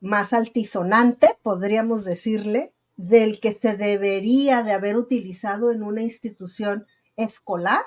más 0.00 0.32
altisonante, 0.32 1.38
podríamos 1.42 2.04
decirle, 2.04 2.74
del 2.96 3.40
que 3.40 3.52
se 3.52 3.76
debería 3.76 4.62
de 4.62 4.72
haber 4.72 4.96
utilizado 4.96 5.70
en 5.70 5.82
una 5.82 6.02
institución 6.02 6.86
escolar, 7.16 7.84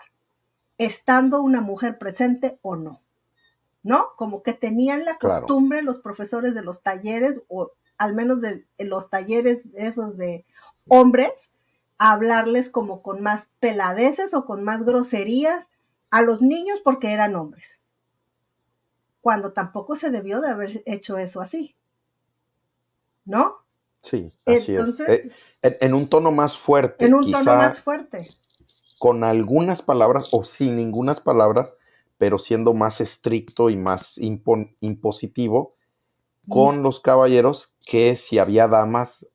estando 0.78 1.42
una 1.42 1.62
mujer 1.62 1.98
presente 1.98 2.58
o 2.62 2.78
no. 2.78 3.02
¿No? 3.84 4.10
Como 4.16 4.44
que 4.44 4.54
tenían 4.54 5.06
la 5.06 5.18
costumbre 5.18 5.82
los 5.82 6.00
profesores 6.00 6.54
de 6.54 6.64
los 6.64 6.84
talleres, 6.84 7.42
o 7.48 7.72
al 7.98 8.14
menos 8.14 8.42
de, 8.42 8.66
los 8.80 9.10
talleres 9.10 9.62
esos 9.76 10.18
de 10.18 10.46
hombres, 10.88 11.52
hablarles 11.98 12.70
como 12.70 13.02
con 13.02 13.22
más 13.22 13.50
peladeces 13.60 14.34
o 14.34 14.46
con 14.46 14.64
más 14.64 14.86
groserías 14.86 15.70
a 16.10 16.22
los 16.22 16.42
niños 16.42 16.82
porque 16.82 17.12
eran 17.12 17.36
hombres. 17.36 17.82
Cuando 19.22 19.52
tampoco 19.52 19.96
se 19.96 20.10
debió 20.10 20.42
de 20.42 20.50
haber 20.50 20.82
hecho 20.86 21.18
eso 21.18 21.42
así. 21.42 21.76
¿No? 23.26 23.58
Sí, 24.02 24.34
así 24.46 24.76
es. 24.76 25.00
Eh, 25.02 25.30
en, 25.62 25.94
un 25.94 26.08
tono 26.08 26.32
más 26.32 26.58
fuerte. 26.58 27.06
En 27.06 27.14
un 27.14 27.30
tono 27.30 27.56
más 27.58 27.80
fuerte. 27.80 28.30
Con 28.98 29.26
algunas 29.26 29.82
palabras 29.82 30.30
o 30.32 30.44
sin 30.46 30.78
ninguna 30.78 31.14
palabras, 31.16 31.78
pero 32.20 32.38
siendo 32.38 32.74
más 32.76 33.02
estricto 33.02 33.70
y 33.72 33.78
más 33.78 34.20
impositivo 34.20 35.76
con 36.50 36.84
los 36.84 37.00
caballeros 37.00 37.78
que 37.86 38.16
si 38.16 38.40
había 38.40 38.68
damas 38.68 39.26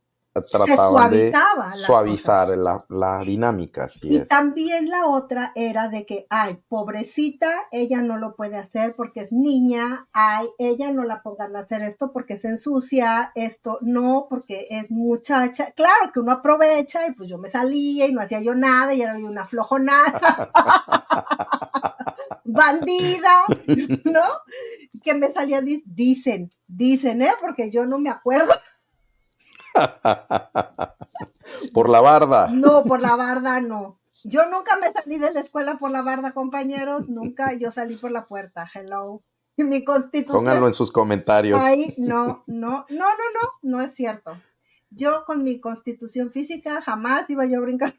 trataban 0.42 1.10
de 1.12 1.32
suavizar 1.74 2.48
la, 2.58 3.22
dinámica. 3.24 3.88
y 4.02 4.18
también 4.24 4.90
la 4.90 5.06
otra 5.06 5.52
era 5.54 5.88
de 5.88 6.04
que, 6.04 6.26
ay, 6.28 6.60
pobrecita, 6.68 7.50
ella 7.70 8.02
no 8.02 8.18
lo 8.18 8.34
puede 8.34 8.56
hacer 8.56 8.96
porque 8.96 9.20
es 9.20 9.32
niña, 9.32 10.08
ay, 10.12 10.48
ella 10.58 10.90
no 10.90 11.04
la 11.04 11.22
pongan 11.22 11.54
a 11.54 11.60
hacer 11.60 11.82
esto 11.82 12.12
porque 12.12 12.38
se 12.38 12.48
ensucia, 12.48 13.32
esto 13.34 13.78
no, 13.80 14.26
porque 14.28 14.66
es 14.70 14.90
muchacha. 14.90 15.70
Claro 15.70 16.10
que 16.12 16.20
uno 16.20 16.32
aprovecha 16.32 17.06
y 17.06 17.12
pues 17.12 17.30
yo 17.30 17.38
me 17.38 17.50
salía 17.50 18.06
y 18.06 18.12
no 18.12 18.20
hacía 18.20 18.40
yo 18.40 18.54
nada 18.54 18.92
y 18.92 19.02
era 19.02 19.16
una 19.16 19.46
flojonada. 19.46 20.20
bandida, 22.44 23.44
¿no? 24.04 24.24
Que 25.02 25.14
me 25.14 25.32
salía, 25.32 25.60
dicen, 25.84 26.52
dicen, 26.66 27.22
¿eh? 27.22 27.32
Porque 27.40 27.70
yo 27.70 27.86
no 27.86 27.98
me 27.98 28.10
acuerdo. 28.10 28.52
por 31.72 31.88
la 31.88 32.00
barda. 32.00 32.48
No, 32.52 32.84
por 32.84 33.00
la 33.00 33.16
barda 33.16 33.60
no. 33.60 33.98
Yo 34.22 34.48
nunca 34.48 34.76
me 34.78 34.90
salí 34.92 35.18
de 35.18 35.32
la 35.32 35.40
escuela 35.40 35.76
por 35.76 35.90
la 35.90 36.02
barda, 36.02 36.32
compañeros. 36.32 37.08
Nunca 37.08 37.52
yo 37.54 37.70
salí 37.70 37.96
por 37.96 38.10
la 38.10 38.26
puerta. 38.26 38.68
Hello. 38.72 39.22
Mi 39.56 39.84
constitución. 39.84 40.44
Pónganlo 40.44 40.66
en 40.66 40.74
sus 40.74 40.90
comentarios. 40.90 41.60
Ay, 41.62 41.94
no, 41.98 42.42
no, 42.46 42.86
no, 42.88 42.88
no, 42.88 43.06
no, 43.08 43.50
no 43.62 43.80
es 43.82 43.94
cierto. 43.94 44.36
Yo 44.90 45.24
con 45.26 45.42
mi 45.42 45.60
constitución 45.60 46.30
física 46.30 46.80
jamás 46.80 47.28
iba 47.28 47.44
yo 47.44 47.58
a 47.58 47.62
brincar. 47.62 47.94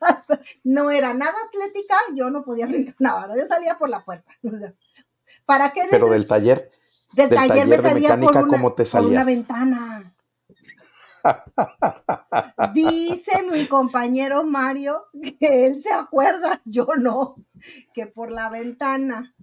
no 0.64 0.90
era 0.90 1.14
nada 1.14 1.34
atlética, 1.48 1.96
yo 2.14 2.30
no 2.30 2.44
podía 2.44 2.66
brincar 2.66 2.94
una 2.98 3.14
barda. 3.14 3.36
Yo 3.36 3.46
salía 3.46 3.78
por 3.78 3.88
la 3.88 4.04
puerta. 4.04 4.32
¿Para 5.46 5.70
qué? 5.70 5.82
Pero 5.90 6.10
del 6.10 6.26
taller. 6.26 6.70
Del, 7.12 7.30
taller, 7.30 7.66
me 7.66 7.76
salía 7.76 8.18
por 8.18 8.36
una, 8.36 8.46
¿cómo 8.48 8.74
te 8.74 8.84
salías? 8.84 9.04
Por 9.04 9.12
una 9.12 9.24
ventana. 9.24 10.14
Dice 12.74 13.42
mi 13.50 13.66
compañero 13.66 14.44
Mario 14.44 15.06
que 15.40 15.66
él 15.66 15.82
se 15.82 15.92
acuerda, 15.92 16.60
yo 16.64 16.86
no, 16.98 17.36
que 17.92 18.06
por 18.06 18.30
la 18.30 18.50
ventana. 18.50 19.34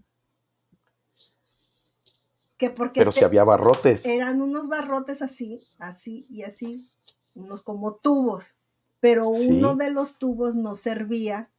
Que 2.57 2.69
porque 2.69 2.99
Pero 2.99 3.11
si 3.11 3.23
había 3.23 3.43
barrotes. 3.43 4.05
Eran 4.05 4.41
unos 4.41 4.67
barrotes 4.67 5.23
así, 5.23 5.61
así 5.79 6.27
y 6.29 6.43
así, 6.43 6.91
unos 7.33 7.63
como 7.63 7.95
tubos, 7.95 8.55
pero 9.01 9.27
uno 9.27 9.75
de 9.75 9.89
los 9.89 10.17
tubos 10.17 10.55
no 10.55 10.75
servía 10.75 11.49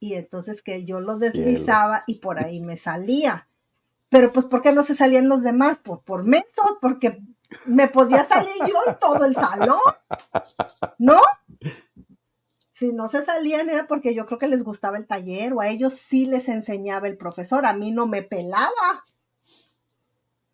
y 0.00 0.14
entonces 0.14 0.62
que 0.62 0.84
yo 0.84 1.00
lo 1.00 1.18
deslizaba 1.18 2.04
y 2.06 2.14
por 2.16 2.38
ahí 2.38 2.60
me 2.60 2.76
salía. 2.76 3.48
Pero 4.08 4.32
pues, 4.32 4.46
¿por 4.46 4.62
qué 4.62 4.72
no 4.72 4.84
se 4.84 4.94
salían 4.94 5.28
los 5.28 5.42
demás? 5.42 5.78
Por, 5.78 6.02
por 6.02 6.24
mentos, 6.24 6.78
porque 6.80 7.20
me 7.66 7.88
podía 7.88 8.24
salir 8.26 8.54
yo 8.60 8.78
y 8.90 8.94
todo 9.00 9.24
el 9.24 9.34
salón, 9.34 9.80
¿no? 10.98 11.20
Si 12.70 12.92
no 12.92 13.08
se 13.08 13.24
salían 13.24 13.68
era 13.68 13.88
porque 13.88 14.14
yo 14.14 14.24
creo 14.24 14.38
que 14.38 14.46
les 14.46 14.62
gustaba 14.62 14.98
el 14.98 15.06
taller 15.08 15.52
o 15.52 15.60
a 15.60 15.68
ellos 15.68 15.94
sí 15.94 16.26
les 16.26 16.48
enseñaba 16.48 17.08
el 17.08 17.18
profesor, 17.18 17.66
a 17.66 17.72
mí 17.72 17.90
no 17.90 18.06
me 18.06 18.22
pelaba. 18.22 19.04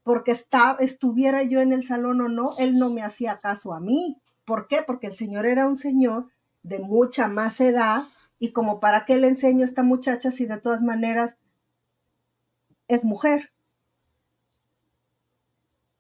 Porque 0.03 0.33
estaba, 0.33 0.79
estuviera 0.81 1.43
yo 1.43 1.61
en 1.61 1.73
el 1.73 1.87
salón 1.87 2.21
o 2.23 2.29
no, 2.29 2.55
él 2.59 2.79
no 2.79 2.91
me 2.91 3.03
hacía 3.03 3.41
caso 3.41 3.75
a 3.75 3.81
mí. 3.81 4.23
¿Por 4.45 4.69
qué? 4.69 4.83
Porque 4.83 5.07
el 5.07 5.15
señor 5.15 5.47
era 5.47 5.67
un 5.67 5.77
señor 5.77 6.29
de 6.63 6.79
mucha 6.79 7.29
más 7.29 7.61
edad 7.61 8.09
y 8.39 8.53
como 8.53 8.81
para 8.81 9.05
qué 9.05 9.17
le 9.17 9.29
enseño 9.29 9.63
a 9.63 9.67
esta 9.67 9.83
muchacha 9.83 10.31
si 10.31 10.47
de 10.47 10.61
todas 10.61 10.83
maneras 10.83 11.37
es 12.89 13.05
mujer. 13.05 13.53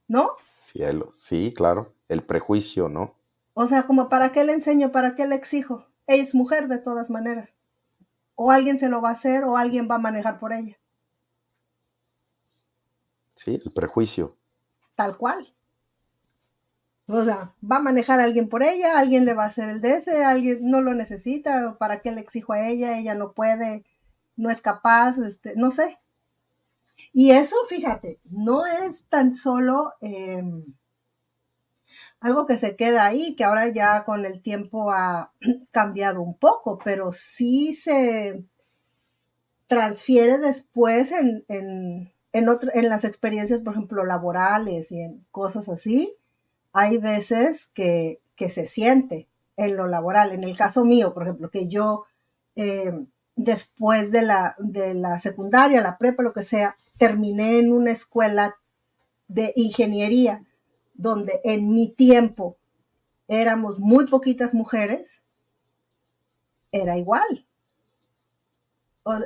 ¿No? 0.09 0.31
Cielo, 0.43 1.11
sí, 1.13 1.55
claro, 1.57 1.95
el 2.09 2.23
prejuicio, 2.23 2.89
¿no? 2.89 3.15
O 3.55 3.67
sea, 3.67 3.85
como 3.87 4.09
para 4.09 4.33
qué 4.33 4.45
le 4.45 4.53
enseño, 4.53 4.93
para 4.93 5.15
qué 5.15 5.27
le 5.27 5.37
exijo. 5.37 5.87
Ella 6.07 6.23
es 6.23 6.35
mujer 6.35 6.69
de 6.69 6.79
todas 6.79 7.09
maneras. 7.09 7.51
O 8.35 8.51
alguien 8.51 8.79
se 8.79 8.89
lo 8.89 9.01
va 9.01 9.11
a 9.11 9.13
hacer 9.13 9.45
o 9.45 9.57
alguien 9.57 9.89
va 9.91 9.95
a 9.95 9.99
manejar 9.99 10.39
por 10.39 10.53
ella. 10.53 10.77
Sí, 13.35 13.61
el 13.65 13.73
prejuicio. 13.73 14.37
Tal 14.95 15.17
cual. 15.17 15.55
O 17.07 17.23
sea, 17.23 17.55
va 17.63 17.77
a 17.77 17.81
manejar 17.81 18.21
a 18.21 18.25
alguien 18.25 18.49
por 18.49 18.63
ella, 18.63 18.99
alguien 18.99 19.25
le 19.25 19.35
va 19.35 19.45
a 19.45 19.49
hacer 19.49 19.69
el 19.69 19.81
DS, 19.81 20.09
alguien 20.25 20.59
no 20.63 20.81
lo 20.81 20.95
necesita, 20.95 21.77
¿para 21.79 22.01
qué 22.01 22.13
le 22.13 22.21
exijo 22.21 22.53
a 22.55 22.67
ella? 22.67 22.99
Ella 22.99 23.15
no 23.15 23.33
puede, 23.33 23.85
no 24.37 24.51
es 24.51 24.61
capaz, 24.63 25.19
este, 25.19 25.55
no 25.57 25.71
sé. 25.71 25.99
Y 27.15 27.31
eso, 27.31 27.57
fíjate, 27.69 28.21
no 28.25 28.67
es 28.67 29.05
tan 29.09 29.35
solo 29.35 29.95
em, 30.03 30.65
algo 32.21 32.47
que 32.47 32.57
se 32.57 32.77
queda 32.77 33.07
ahí, 33.07 33.37
que 33.37 33.45
ahora 33.45 33.69
ya 33.69 34.05
con 34.05 34.25
el 34.25 34.43
tiempo 34.43 34.91
ha 34.93 35.33
cambiado 35.71 36.23
un 36.23 36.37
poco, 36.37 36.79
pero 36.85 37.13
sí 37.13 37.75
se 37.75 38.45
transfiere 39.67 40.39
después 40.39 41.13
en, 41.13 41.45
en, 41.49 42.13
en 42.33 42.89
las 42.89 43.05
experiencias, 43.05 43.61
por 43.61 43.75
ejemplo, 43.75 44.05
laborales 44.05 44.91
y 44.93 45.01
en 45.01 45.27
cosas 45.31 45.69
así. 45.69 46.17
Hay 46.75 46.99
veces 46.99 47.71
que, 47.73 48.21
que 48.37 48.51
se 48.51 48.67
siente 48.67 49.29
en 49.57 49.77
lo 49.77 49.87
laboral. 49.87 50.33
En 50.33 50.45
el 50.45 50.57
caso 50.57 50.85
mío, 50.85 51.15
por 51.15 51.23
ejemplo, 51.23 51.51
que 51.51 51.69
yo 51.69 52.05
em, 52.57 53.07
después 53.37 54.11
de 54.11 54.23
la, 54.23 54.55
de 54.59 54.95
la 54.95 55.19
secundaria, 55.19 55.81
la 55.81 55.99
prepa, 55.99 56.23
lo 56.23 56.33
que 56.33 56.45
sea, 56.45 56.77
terminé 56.99 57.59
en 57.59 57.73
una 57.73 57.91
escuela 57.93 58.57
de 59.29 59.53
ingeniería 59.57 60.45
donde 60.95 61.41
en 61.45 61.71
mi 61.73 61.91
tiempo 61.91 62.57
éramos 63.27 63.79
muy 63.79 64.07
poquitas 64.09 64.55
mujeres, 64.55 65.23
era 66.71 66.99
igual. 66.99 67.47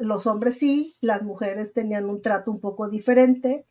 Los 0.00 0.26
hombres 0.26 0.58
sí, 0.58 0.96
las 1.00 1.22
mujeres 1.22 1.72
tenían 1.72 2.08
un 2.08 2.20
trato 2.20 2.50
un 2.50 2.60
poco 2.60 2.88
diferente. 2.88 3.66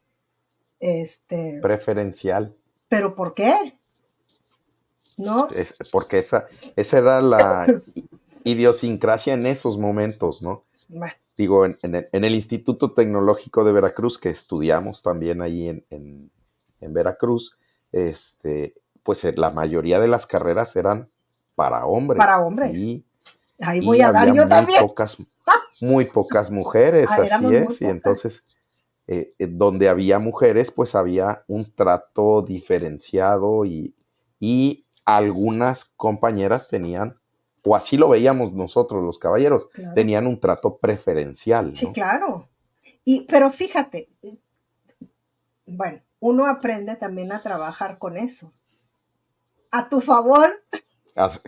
Este, 0.80 1.60
Preferencial. 1.62 2.57
¿Pero 2.88 3.16
por 3.16 3.34
qué? 3.34 3.80
¿No? 5.18 5.50
Es 5.50 5.76
porque 5.92 6.20
esa, 6.20 6.48
esa 6.76 6.98
era 7.00 7.22
la 7.22 7.66
idiosincrasia 8.44 9.34
en 9.34 9.46
esos 9.46 9.78
momentos, 9.78 10.42
¿no? 10.42 10.64
Digo, 11.38 11.66
en, 11.66 11.78
el, 11.84 12.36
Instituto 12.36 12.94
Tecnológico 12.94 13.64
de 13.64 13.74
Veracruz, 13.74 14.18
que 14.18 14.30
estudiamos 14.30 15.04
también 15.04 15.42
ahí 15.42 15.68
en, 15.68 16.32
Veracruz, 16.80 17.58
este, 17.92 18.76
pues 19.04 19.24
eh, 19.26 19.34
la 19.36 19.52
mayoría 19.52 20.00
de 20.00 20.08
las 20.08 20.26
carreras 20.26 20.76
eran 20.76 21.10
para 21.56 21.86
hombres. 21.86 22.18
Para 22.18 22.40
hombres. 22.40 22.76
Y, 22.76 23.06
ahí 23.60 23.82
voy 23.82 24.02
a 24.02 24.12
dar 24.12 24.28
yo 24.28 24.44
muy 24.44 24.50
también. 24.50 24.82
Pocas, 24.82 25.18
muy 25.82 26.06
pocas 26.06 26.50
mujeres, 26.50 27.08
ah, 27.12 27.24
así 27.24 27.56
es. 27.56 27.82
Y 27.82 27.86
entonces, 27.86 28.46
eh, 29.08 29.34
eh, 29.40 29.48
donde 29.50 29.90
había 29.90 30.20
mujeres, 30.20 30.72
pues 30.72 30.96
había 30.96 31.44
un 31.48 31.74
trato 31.74 32.42
diferenciado 32.42 33.66
y, 33.66 33.96
y 34.40 34.86
algunas 35.06 35.86
compañeras 35.86 36.68
tenían 36.68 37.18
o 37.68 37.76
así 37.76 37.98
lo 37.98 38.10
veíamos 38.10 38.54
nosotros 38.54 39.04
los 39.04 39.20
caballeros, 39.20 39.68
tenían 39.94 40.26
un 40.26 40.40
trato 40.40 40.78
preferencial. 40.78 41.76
Sí, 41.76 41.92
claro. 41.92 42.48
Y, 43.04 43.26
pero 43.28 43.52
fíjate, 43.52 44.10
bueno, 45.66 46.02
uno 46.20 46.48
aprende 46.48 46.96
también 46.96 47.32
a 47.32 47.42
trabajar 47.42 47.98
con 48.00 48.16
eso. 48.16 48.54
A 49.72 49.90
tu 49.90 50.00
favor. 50.00 50.64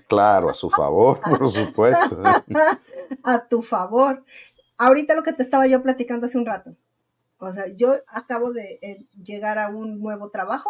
claro, 0.08 0.50
a 0.50 0.54
su 0.54 0.70
favor, 0.70 1.22
por 1.40 1.50
supuesto. 1.52 2.22
a 3.24 3.48
tu 3.48 3.62
favor. 3.62 4.26
Ahorita 4.78 5.16
lo 5.16 5.24
que 5.24 5.34
te 5.34 5.44
estaba 5.44 5.68
yo 5.68 5.82
platicando 5.82 6.26
hace 6.26 6.38
un 6.38 6.46
rato. 6.46 6.76
O 7.40 7.52
sea, 7.54 7.66
yo 7.76 7.96
acabo 8.08 8.52
de 8.52 9.08
llegar 9.24 9.58
a 9.58 9.70
un 9.70 10.00
nuevo 10.00 10.30
trabajo 10.30 10.70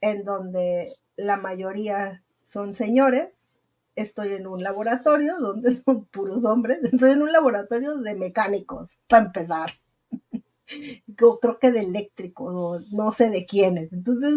en 0.00 0.24
donde 0.24 0.92
la 1.16 1.36
mayoría 1.36 2.22
son 2.42 2.74
señores 2.74 3.48
estoy 3.96 4.32
en 4.32 4.46
un 4.46 4.62
laboratorio 4.62 5.38
donde 5.38 5.76
son 5.84 6.04
puros 6.06 6.44
hombres, 6.44 6.78
estoy 6.82 7.12
en 7.12 7.22
un 7.22 7.32
laboratorio 7.32 7.96
de 7.98 8.14
mecánicos, 8.14 8.98
para 9.08 9.26
empezar. 9.26 9.72
Creo 11.16 11.58
que 11.60 11.72
de 11.72 11.80
eléctricos, 11.80 12.90
no 12.90 13.12
sé 13.12 13.30
de 13.30 13.44
quiénes. 13.44 13.92
Entonces, 13.92 14.34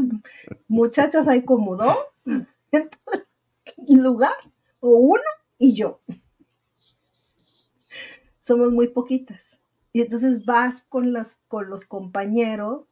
muchachas 0.67 1.27
hay 1.27 1.43
como 1.43 1.75
dos 1.75 1.97
en 2.71 4.03
lugar, 4.03 4.35
o 4.79 4.89
una 4.89 5.23
y 5.57 5.73
yo. 5.73 6.01
Somos 8.39 8.71
muy 8.71 8.89
poquitas. 8.89 9.41
Y 9.93 10.01
entonces 10.01 10.45
vas 10.45 10.83
con, 10.89 11.13
las, 11.13 11.37
con 11.47 11.69
los 11.69 11.85
compañeros 11.85 12.85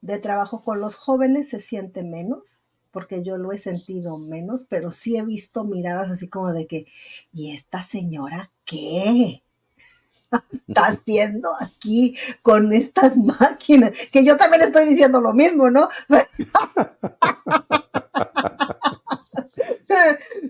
de 0.00 0.18
trabajo, 0.18 0.64
con 0.64 0.80
los 0.80 0.94
jóvenes 0.94 1.48
se 1.48 1.60
siente 1.60 2.04
menos 2.04 2.64
porque 2.94 3.24
yo 3.24 3.36
lo 3.38 3.50
he 3.50 3.58
sentido 3.58 4.18
menos, 4.18 4.64
pero 4.68 4.92
sí 4.92 5.16
he 5.16 5.24
visto 5.24 5.64
miradas 5.64 6.12
así 6.12 6.28
como 6.28 6.52
de 6.52 6.68
que, 6.68 6.86
¿y 7.32 7.52
esta 7.52 7.82
señora 7.82 8.52
qué? 8.64 9.42
está 10.68 10.86
haciendo 10.92 11.50
aquí 11.60 12.16
con 12.42 12.72
estas 12.72 13.16
máquinas? 13.16 13.90
Que 14.12 14.24
yo 14.24 14.36
también 14.36 14.62
estoy 14.62 14.86
diciendo 14.86 15.20
lo 15.20 15.32
mismo, 15.32 15.70
¿no? 15.70 15.88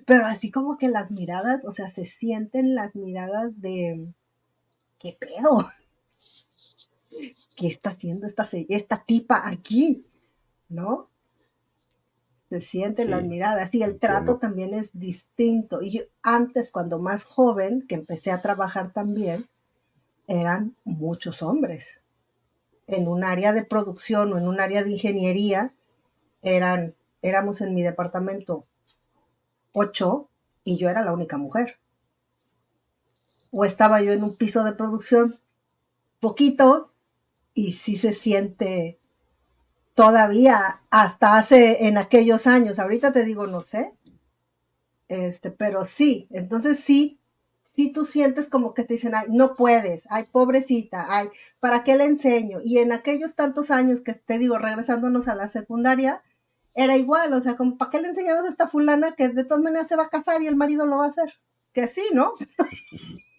Pero 0.06 0.26
así 0.26 0.50
como 0.50 0.76
que 0.76 0.88
las 0.88 1.10
miradas, 1.10 1.64
o 1.64 1.74
sea, 1.74 1.90
se 1.90 2.06
sienten 2.06 2.74
las 2.74 2.94
miradas 2.94 3.58
de, 3.60 4.06
¿qué 5.04 5.18
pedo? 5.20 5.68
¿Qué 7.54 7.66
está 7.66 7.90
haciendo 7.90 8.26
esta, 8.26 8.48
esta 8.70 9.04
tipa 9.04 9.46
aquí? 9.46 10.06
¿No? 10.70 11.10
Se 12.48 12.62
sienten 12.62 13.10
las 13.10 13.22
miradas 13.22 13.68
y 13.74 13.82
el 13.82 13.98
trato 13.98 14.38
también 14.38 14.72
es 14.72 14.98
distinto. 14.98 15.82
Y 15.82 15.90
yo 15.90 16.02
antes, 16.22 16.70
cuando 16.70 16.98
más 16.98 17.24
joven, 17.24 17.84
que 17.86 17.96
empecé 17.96 18.30
a 18.30 18.40
trabajar 18.40 18.92
también, 18.94 19.46
eran 20.26 20.74
muchos 20.84 21.42
hombres. 21.42 22.00
En 22.86 23.06
un 23.06 23.24
área 23.24 23.52
de 23.52 23.66
producción 23.66 24.32
o 24.32 24.38
en 24.38 24.48
un 24.48 24.58
área 24.58 24.82
de 24.82 24.90
ingeniería, 24.90 25.74
eran, 26.40 26.94
éramos 27.20 27.60
en 27.60 27.74
mi 27.74 27.82
departamento 27.82 28.64
ocho 29.72 30.30
y 30.62 30.78
yo 30.78 30.88
era 30.88 31.02
la 31.02 31.12
única 31.12 31.36
mujer. 31.36 31.78
O 33.56 33.64
estaba 33.64 34.02
yo 34.02 34.12
en 34.12 34.24
un 34.24 34.36
piso 34.36 34.64
de 34.64 34.72
producción, 34.72 35.38
poquitos, 36.18 36.90
y 37.54 37.72
sí 37.72 37.96
se 37.96 38.12
siente 38.12 38.98
todavía 39.94 40.82
hasta 40.90 41.38
hace 41.38 41.86
en 41.86 41.96
aquellos 41.96 42.48
años. 42.48 42.80
Ahorita 42.80 43.12
te 43.12 43.24
digo, 43.24 43.46
no 43.46 43.60
sé. 43.60 43.94
Este, 45.06 45.52
pero 45.52 45.84
sí, 45.84 46.26
entonces 46.30 46.80
sí, 46.80 47.20
sí 47.62 47.92
tú 47.92 48.04
sientes 48.04 48.48
como 48.48 48.74
que 48.74 48.84
te 48.84 48.94
dicen, 48.94 49.14
ay, 49.14 49.26
no 49.30 49.54
puedes, 49.54 50.04
ay, 50.10 50.24
pobrecita, 50.32 51.06
ay, 51.10 51.28
¿para 51.60 51.84
qué 51.84 51.96
le 51.96 52.04
enseño? 52.04 52.60
Y 52.64 52.78
en 52.78 52.90
aquellos 52.90 53.36
tantos 53.36 53.70
años 53.70 54.00
que 54.00 54.14
te 54.14 54.38
digo, 54.38 54.58
regresándonos 54.58 55.28
a 55.28 55.34
la 55.34 55.46
secundaria, 55.48 56.22
era 56.74 56.96
igual, 56.96 57.32
o 57.34 57.40
sea, 57.40 57.56
como, 57.56 57.78
¿para 57.78 57.90
qué 57.90 58.00
le 58.00 58.08
enseñamos 58.08 58.44
a 58.44 58.48
esta 58.48 58.66
fulana 58.66 59.14
que 59.14 59.28
de 59.28 59.44
todas 59.44 59.62
maneras 59.62 59.88
se 59.88 59.96
va 59.96 60.04
a 60.04 60.08
casar 60.08 60.42
y 60.42 60.48
el 60.48 60.56
marido 60.56 60.86
lo 60.86 60.98
va 60.98 61.04
a 61.04 61.08
hacer? 61.08 61.34
Que 61.72 61.86
sí, 61.86 62.02
¿no? 62.12 62.32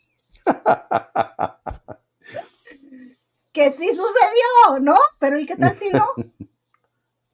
que 3.51 3.71
sí 3.71 3.87
sucedió, 3.87 4.79
¿no? 4.81 4.97
Pero 5.19 5.39
¿y 5.39 5.45
qué 5.45 5.55
tal 5.55 5.75
si 5.75 5.89
no? 5.89 6.07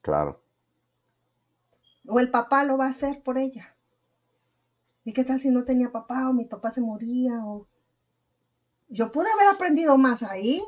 Claro. 0.01 0.41
O 2.07 2.19
el 2.19 2.31
papá 2.31 2.63
lo 2.63 2.75
va 2.75 2.87
a 2.87 2.89
hacer 2.89 3.21
por 3.21 3.37
ella. 3.37 3.75
¿Y 5.03 5.13
qué 5.13 5.23
tal 5.23 5.39
si 5.39 5.51
no 5.51 5.63
tenía 5.63 5.91
papá 5.91 6.27
o 6.27 6.33
mi 6.33 6.45
papá 6.45 6.71
se 6.71 6.81
moría? 6.81 7.45
O... 7.45 7.67
Yo 8.89 9.11
pude 9.11 9.31
haber 9.31 9.47
aprendido 9.47 9.95
más 9.99 10.23
ahí, 10.23 10.63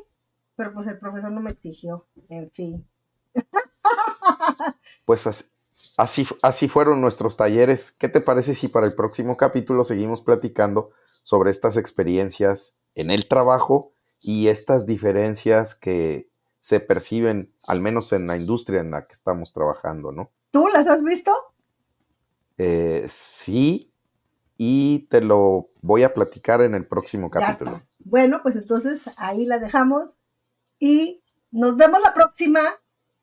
pero 0.55 0.71
pues 0.71 0.85
el 0.85 0.99
profesor 0.99 1.31
no 1.31 1.41
me 1.41 1.49
exigió. 1.49 2.05
En 2.29 2.51
fin. 2.51 2.87
Pues 5.05 5.27
así, 5.97 6.27
así, 6.41 6.69
fueron 6.69 7.01
nuestros 7.01 7.35
talleres. 7.35 7.91
¿Qué 7.91 8.07
te 8.07 8.21
parece 8.21 8.55
si 8.55 8.69
para 8.69 8.87
el 8.87 8.95
próximo 8.95 9.35
capítulo 9.35 9.83
seguimos 9.83 10.21
platicando 10.21 10.91
sobre 11.23 11.51
estas 11.51 11.77
experiencias 11.77 12.77
en 12.95 13.09
el 13.09 13.27
trabajo 13.27 13.93
y 14.21 14.47
estas 14.47 14.85
diferencias 14.85 15.75
que 15.75 16.29
se 16.61 16.79
perciben, 16.79 17.53
al 17.67 17.81
menos 17.81 18.13
en 18.13 18.27
la 18.27 18.37
industria 18.37 18.81
en 18.81 18.91
la 18.91 19.05
que 19.05 19.13
estamos 19.13 19.51
trabajando, 19.51 20.11
¿no? 20.11 20.31
¿Tú 20.51 20.67
las 20.67 20.87
has 20.87 21.03
visto? 21.03 21.33
Eh, 22.57 23.05
sí, 23.09 23.91
y 24.57 25.07
te 25.09 25.19
lo 25.21 25.69
voy 25.81 26.03
a 26.03 26.13
platicar 26.13 26.61
en 26.61 26.75
el 26.75 26.85
próximo 26.85 27.29
capítulo. 27.29 27.81
Bueno, 27.99 28.41
pues 28.43 28.55
entonces 28.55 29.03
ahí 29.17 29.45
la 29.45 29.59
dejamos 29.59 30.11
y 30.79 31.21
nos 31.51 31.75
vemos 31.75 32.01
la 32.01 32.13
próxima. 32.13 32.61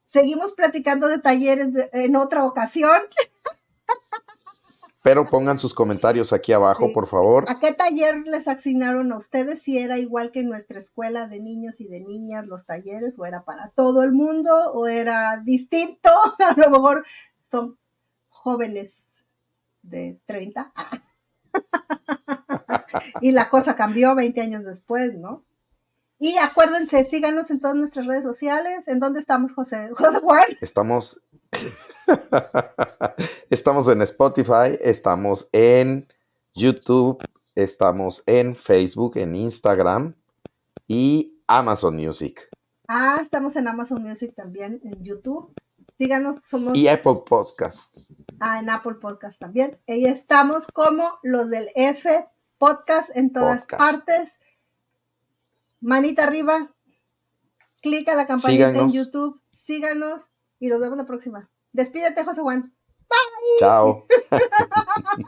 Seguimos 0.05 0.53
platicando 0.53 1.09
de 1.09 1.19
talleres 1.19 1.69
en 1.93 2.17
otra 2.17 2.45
ocasión. 2.45 3.01
Pero 5.03 5.25
pongan 5.25 5.59
sus 5.59 5.73
comentarios 5.73 6.33
aquí 6.33 6.53
abajo, 6.53 6.93
por 6.93 7.07
favor. 7.07 7.47
¿A 7.49 7.59
qué 7.59 7.73
taller 7.73 8.19
les 8.27 8.47
asignaron 8.49 9.13
a 9.13 9.17
ustedes? 9.17 9.63
Si 9.63 9.79
era 9.79 9.97
igual 9.97 10.31
que 10.31 10.41
en 10.41 10.49
nuestra 10.51 10.79
escuela 10.79 11.27
de 11.27 11.41
niños 11.41 11.81
y 11.81 11.89
de 11.89 12.01
niñas 12.01 12.47
los 12.47 12.67
talleres, 12.67 13.19
o 13.19 13.25
era 13.25 13.45
para 13.45 13.71
todo 13.71 14.03
el 14.03 14.13
mundo, 14.13 14.73
o 14.75 14.87
era 14.87 15.41
distinto. 15.43 16.11
A 16.39 16.55
lo 16.61 16.71
mejor 16.71 17.07
son 17.51 17.79
jóvenes 18.29 19.25
de 19.83 20.21
30. 20.27 20.71
y 23.23 23.33
la 23.33 23.49
cosa 23.49 23.77
cambió 23.77 24.15
20 24.15 24.41
años 24.41 24.65
después, 24.65 25.15
¿no? 25.15 25.45
Y 26.19 26.37
acuérdense, 26.37 27.07
síganos 27.07 27.51
en 27.51 27.61
todas 27.61 27.77
nuestras 27.77 28.07
redes 28.07 28.23
sociales. 28.23 28.87
¿En 28.89 29.01
dónde 29.01 29.21
estamos, 29.21 29.53
José? 29.55 29.89
José 29.95 30.19
Juan. 30.23 30.45
Estamos. 30.61 31.23
estamos 33.51 33.89
en 33.89 34.03
Spotify, 34.03 34.77
estamos 34.81 35.49
en 35.53 36.09
YouTube, 36.55 37.23
estamos 37.55 38.23
en 38.27 38.55
Facebook, 38.57 39.17
en 39.17 39.35
Instagram 39.35 40.15
y 40.89 41.41
Amazon 41.47 41.97
Music. 41.97 42.49
Ah, 42.89 43.19
estamos 43.23 43.57
en 43.57 43.69
Amazon 43.69 44.03
Music 44.03 44.35
también, 44.35 44.81
en 44.85 45.03
YouTube. 45.03 45.55
Síganos, 45.99 46.43
somos. 46.43 46.77
Y 46.77 46.89
Apple 46.89 47.23
Podcast. 47.27 47.95
Ah, 48.41 48.59
en 48.61 48.71
Apple 48.71 48.95
Podcast 48.95 49.39
también. 49.39 49.79
Y 49.87 50.07
estamos 50.07 50.67
como 50.73 51.19
los 51.23 51.51
del 51.51 51.69
F 51.75 52.27
Podcast 52.59 53.15
en 53.17 53.33
todas 53.33 53.67
partes 53.67 54.31
manita 55.81 56.25
arriba, 56.25 56.75
clica 57.81 58.15
la 58.15 58.27
campanita 58.27 58.71
en 58.71 58.93
YouTube, 58.93 59.41
síganos 59.51 60.23
y 60.59 60.69
nos 60.69 60.81
vemos 60.81 60.97
la 60.97 61.07
próxima. 61.07 61.51
Despídete, 61.73 62.25
José 62.25 62.43
Juan. 62.43 62.73
Bye. 63.09 63.59
Chao. 63.59 64.05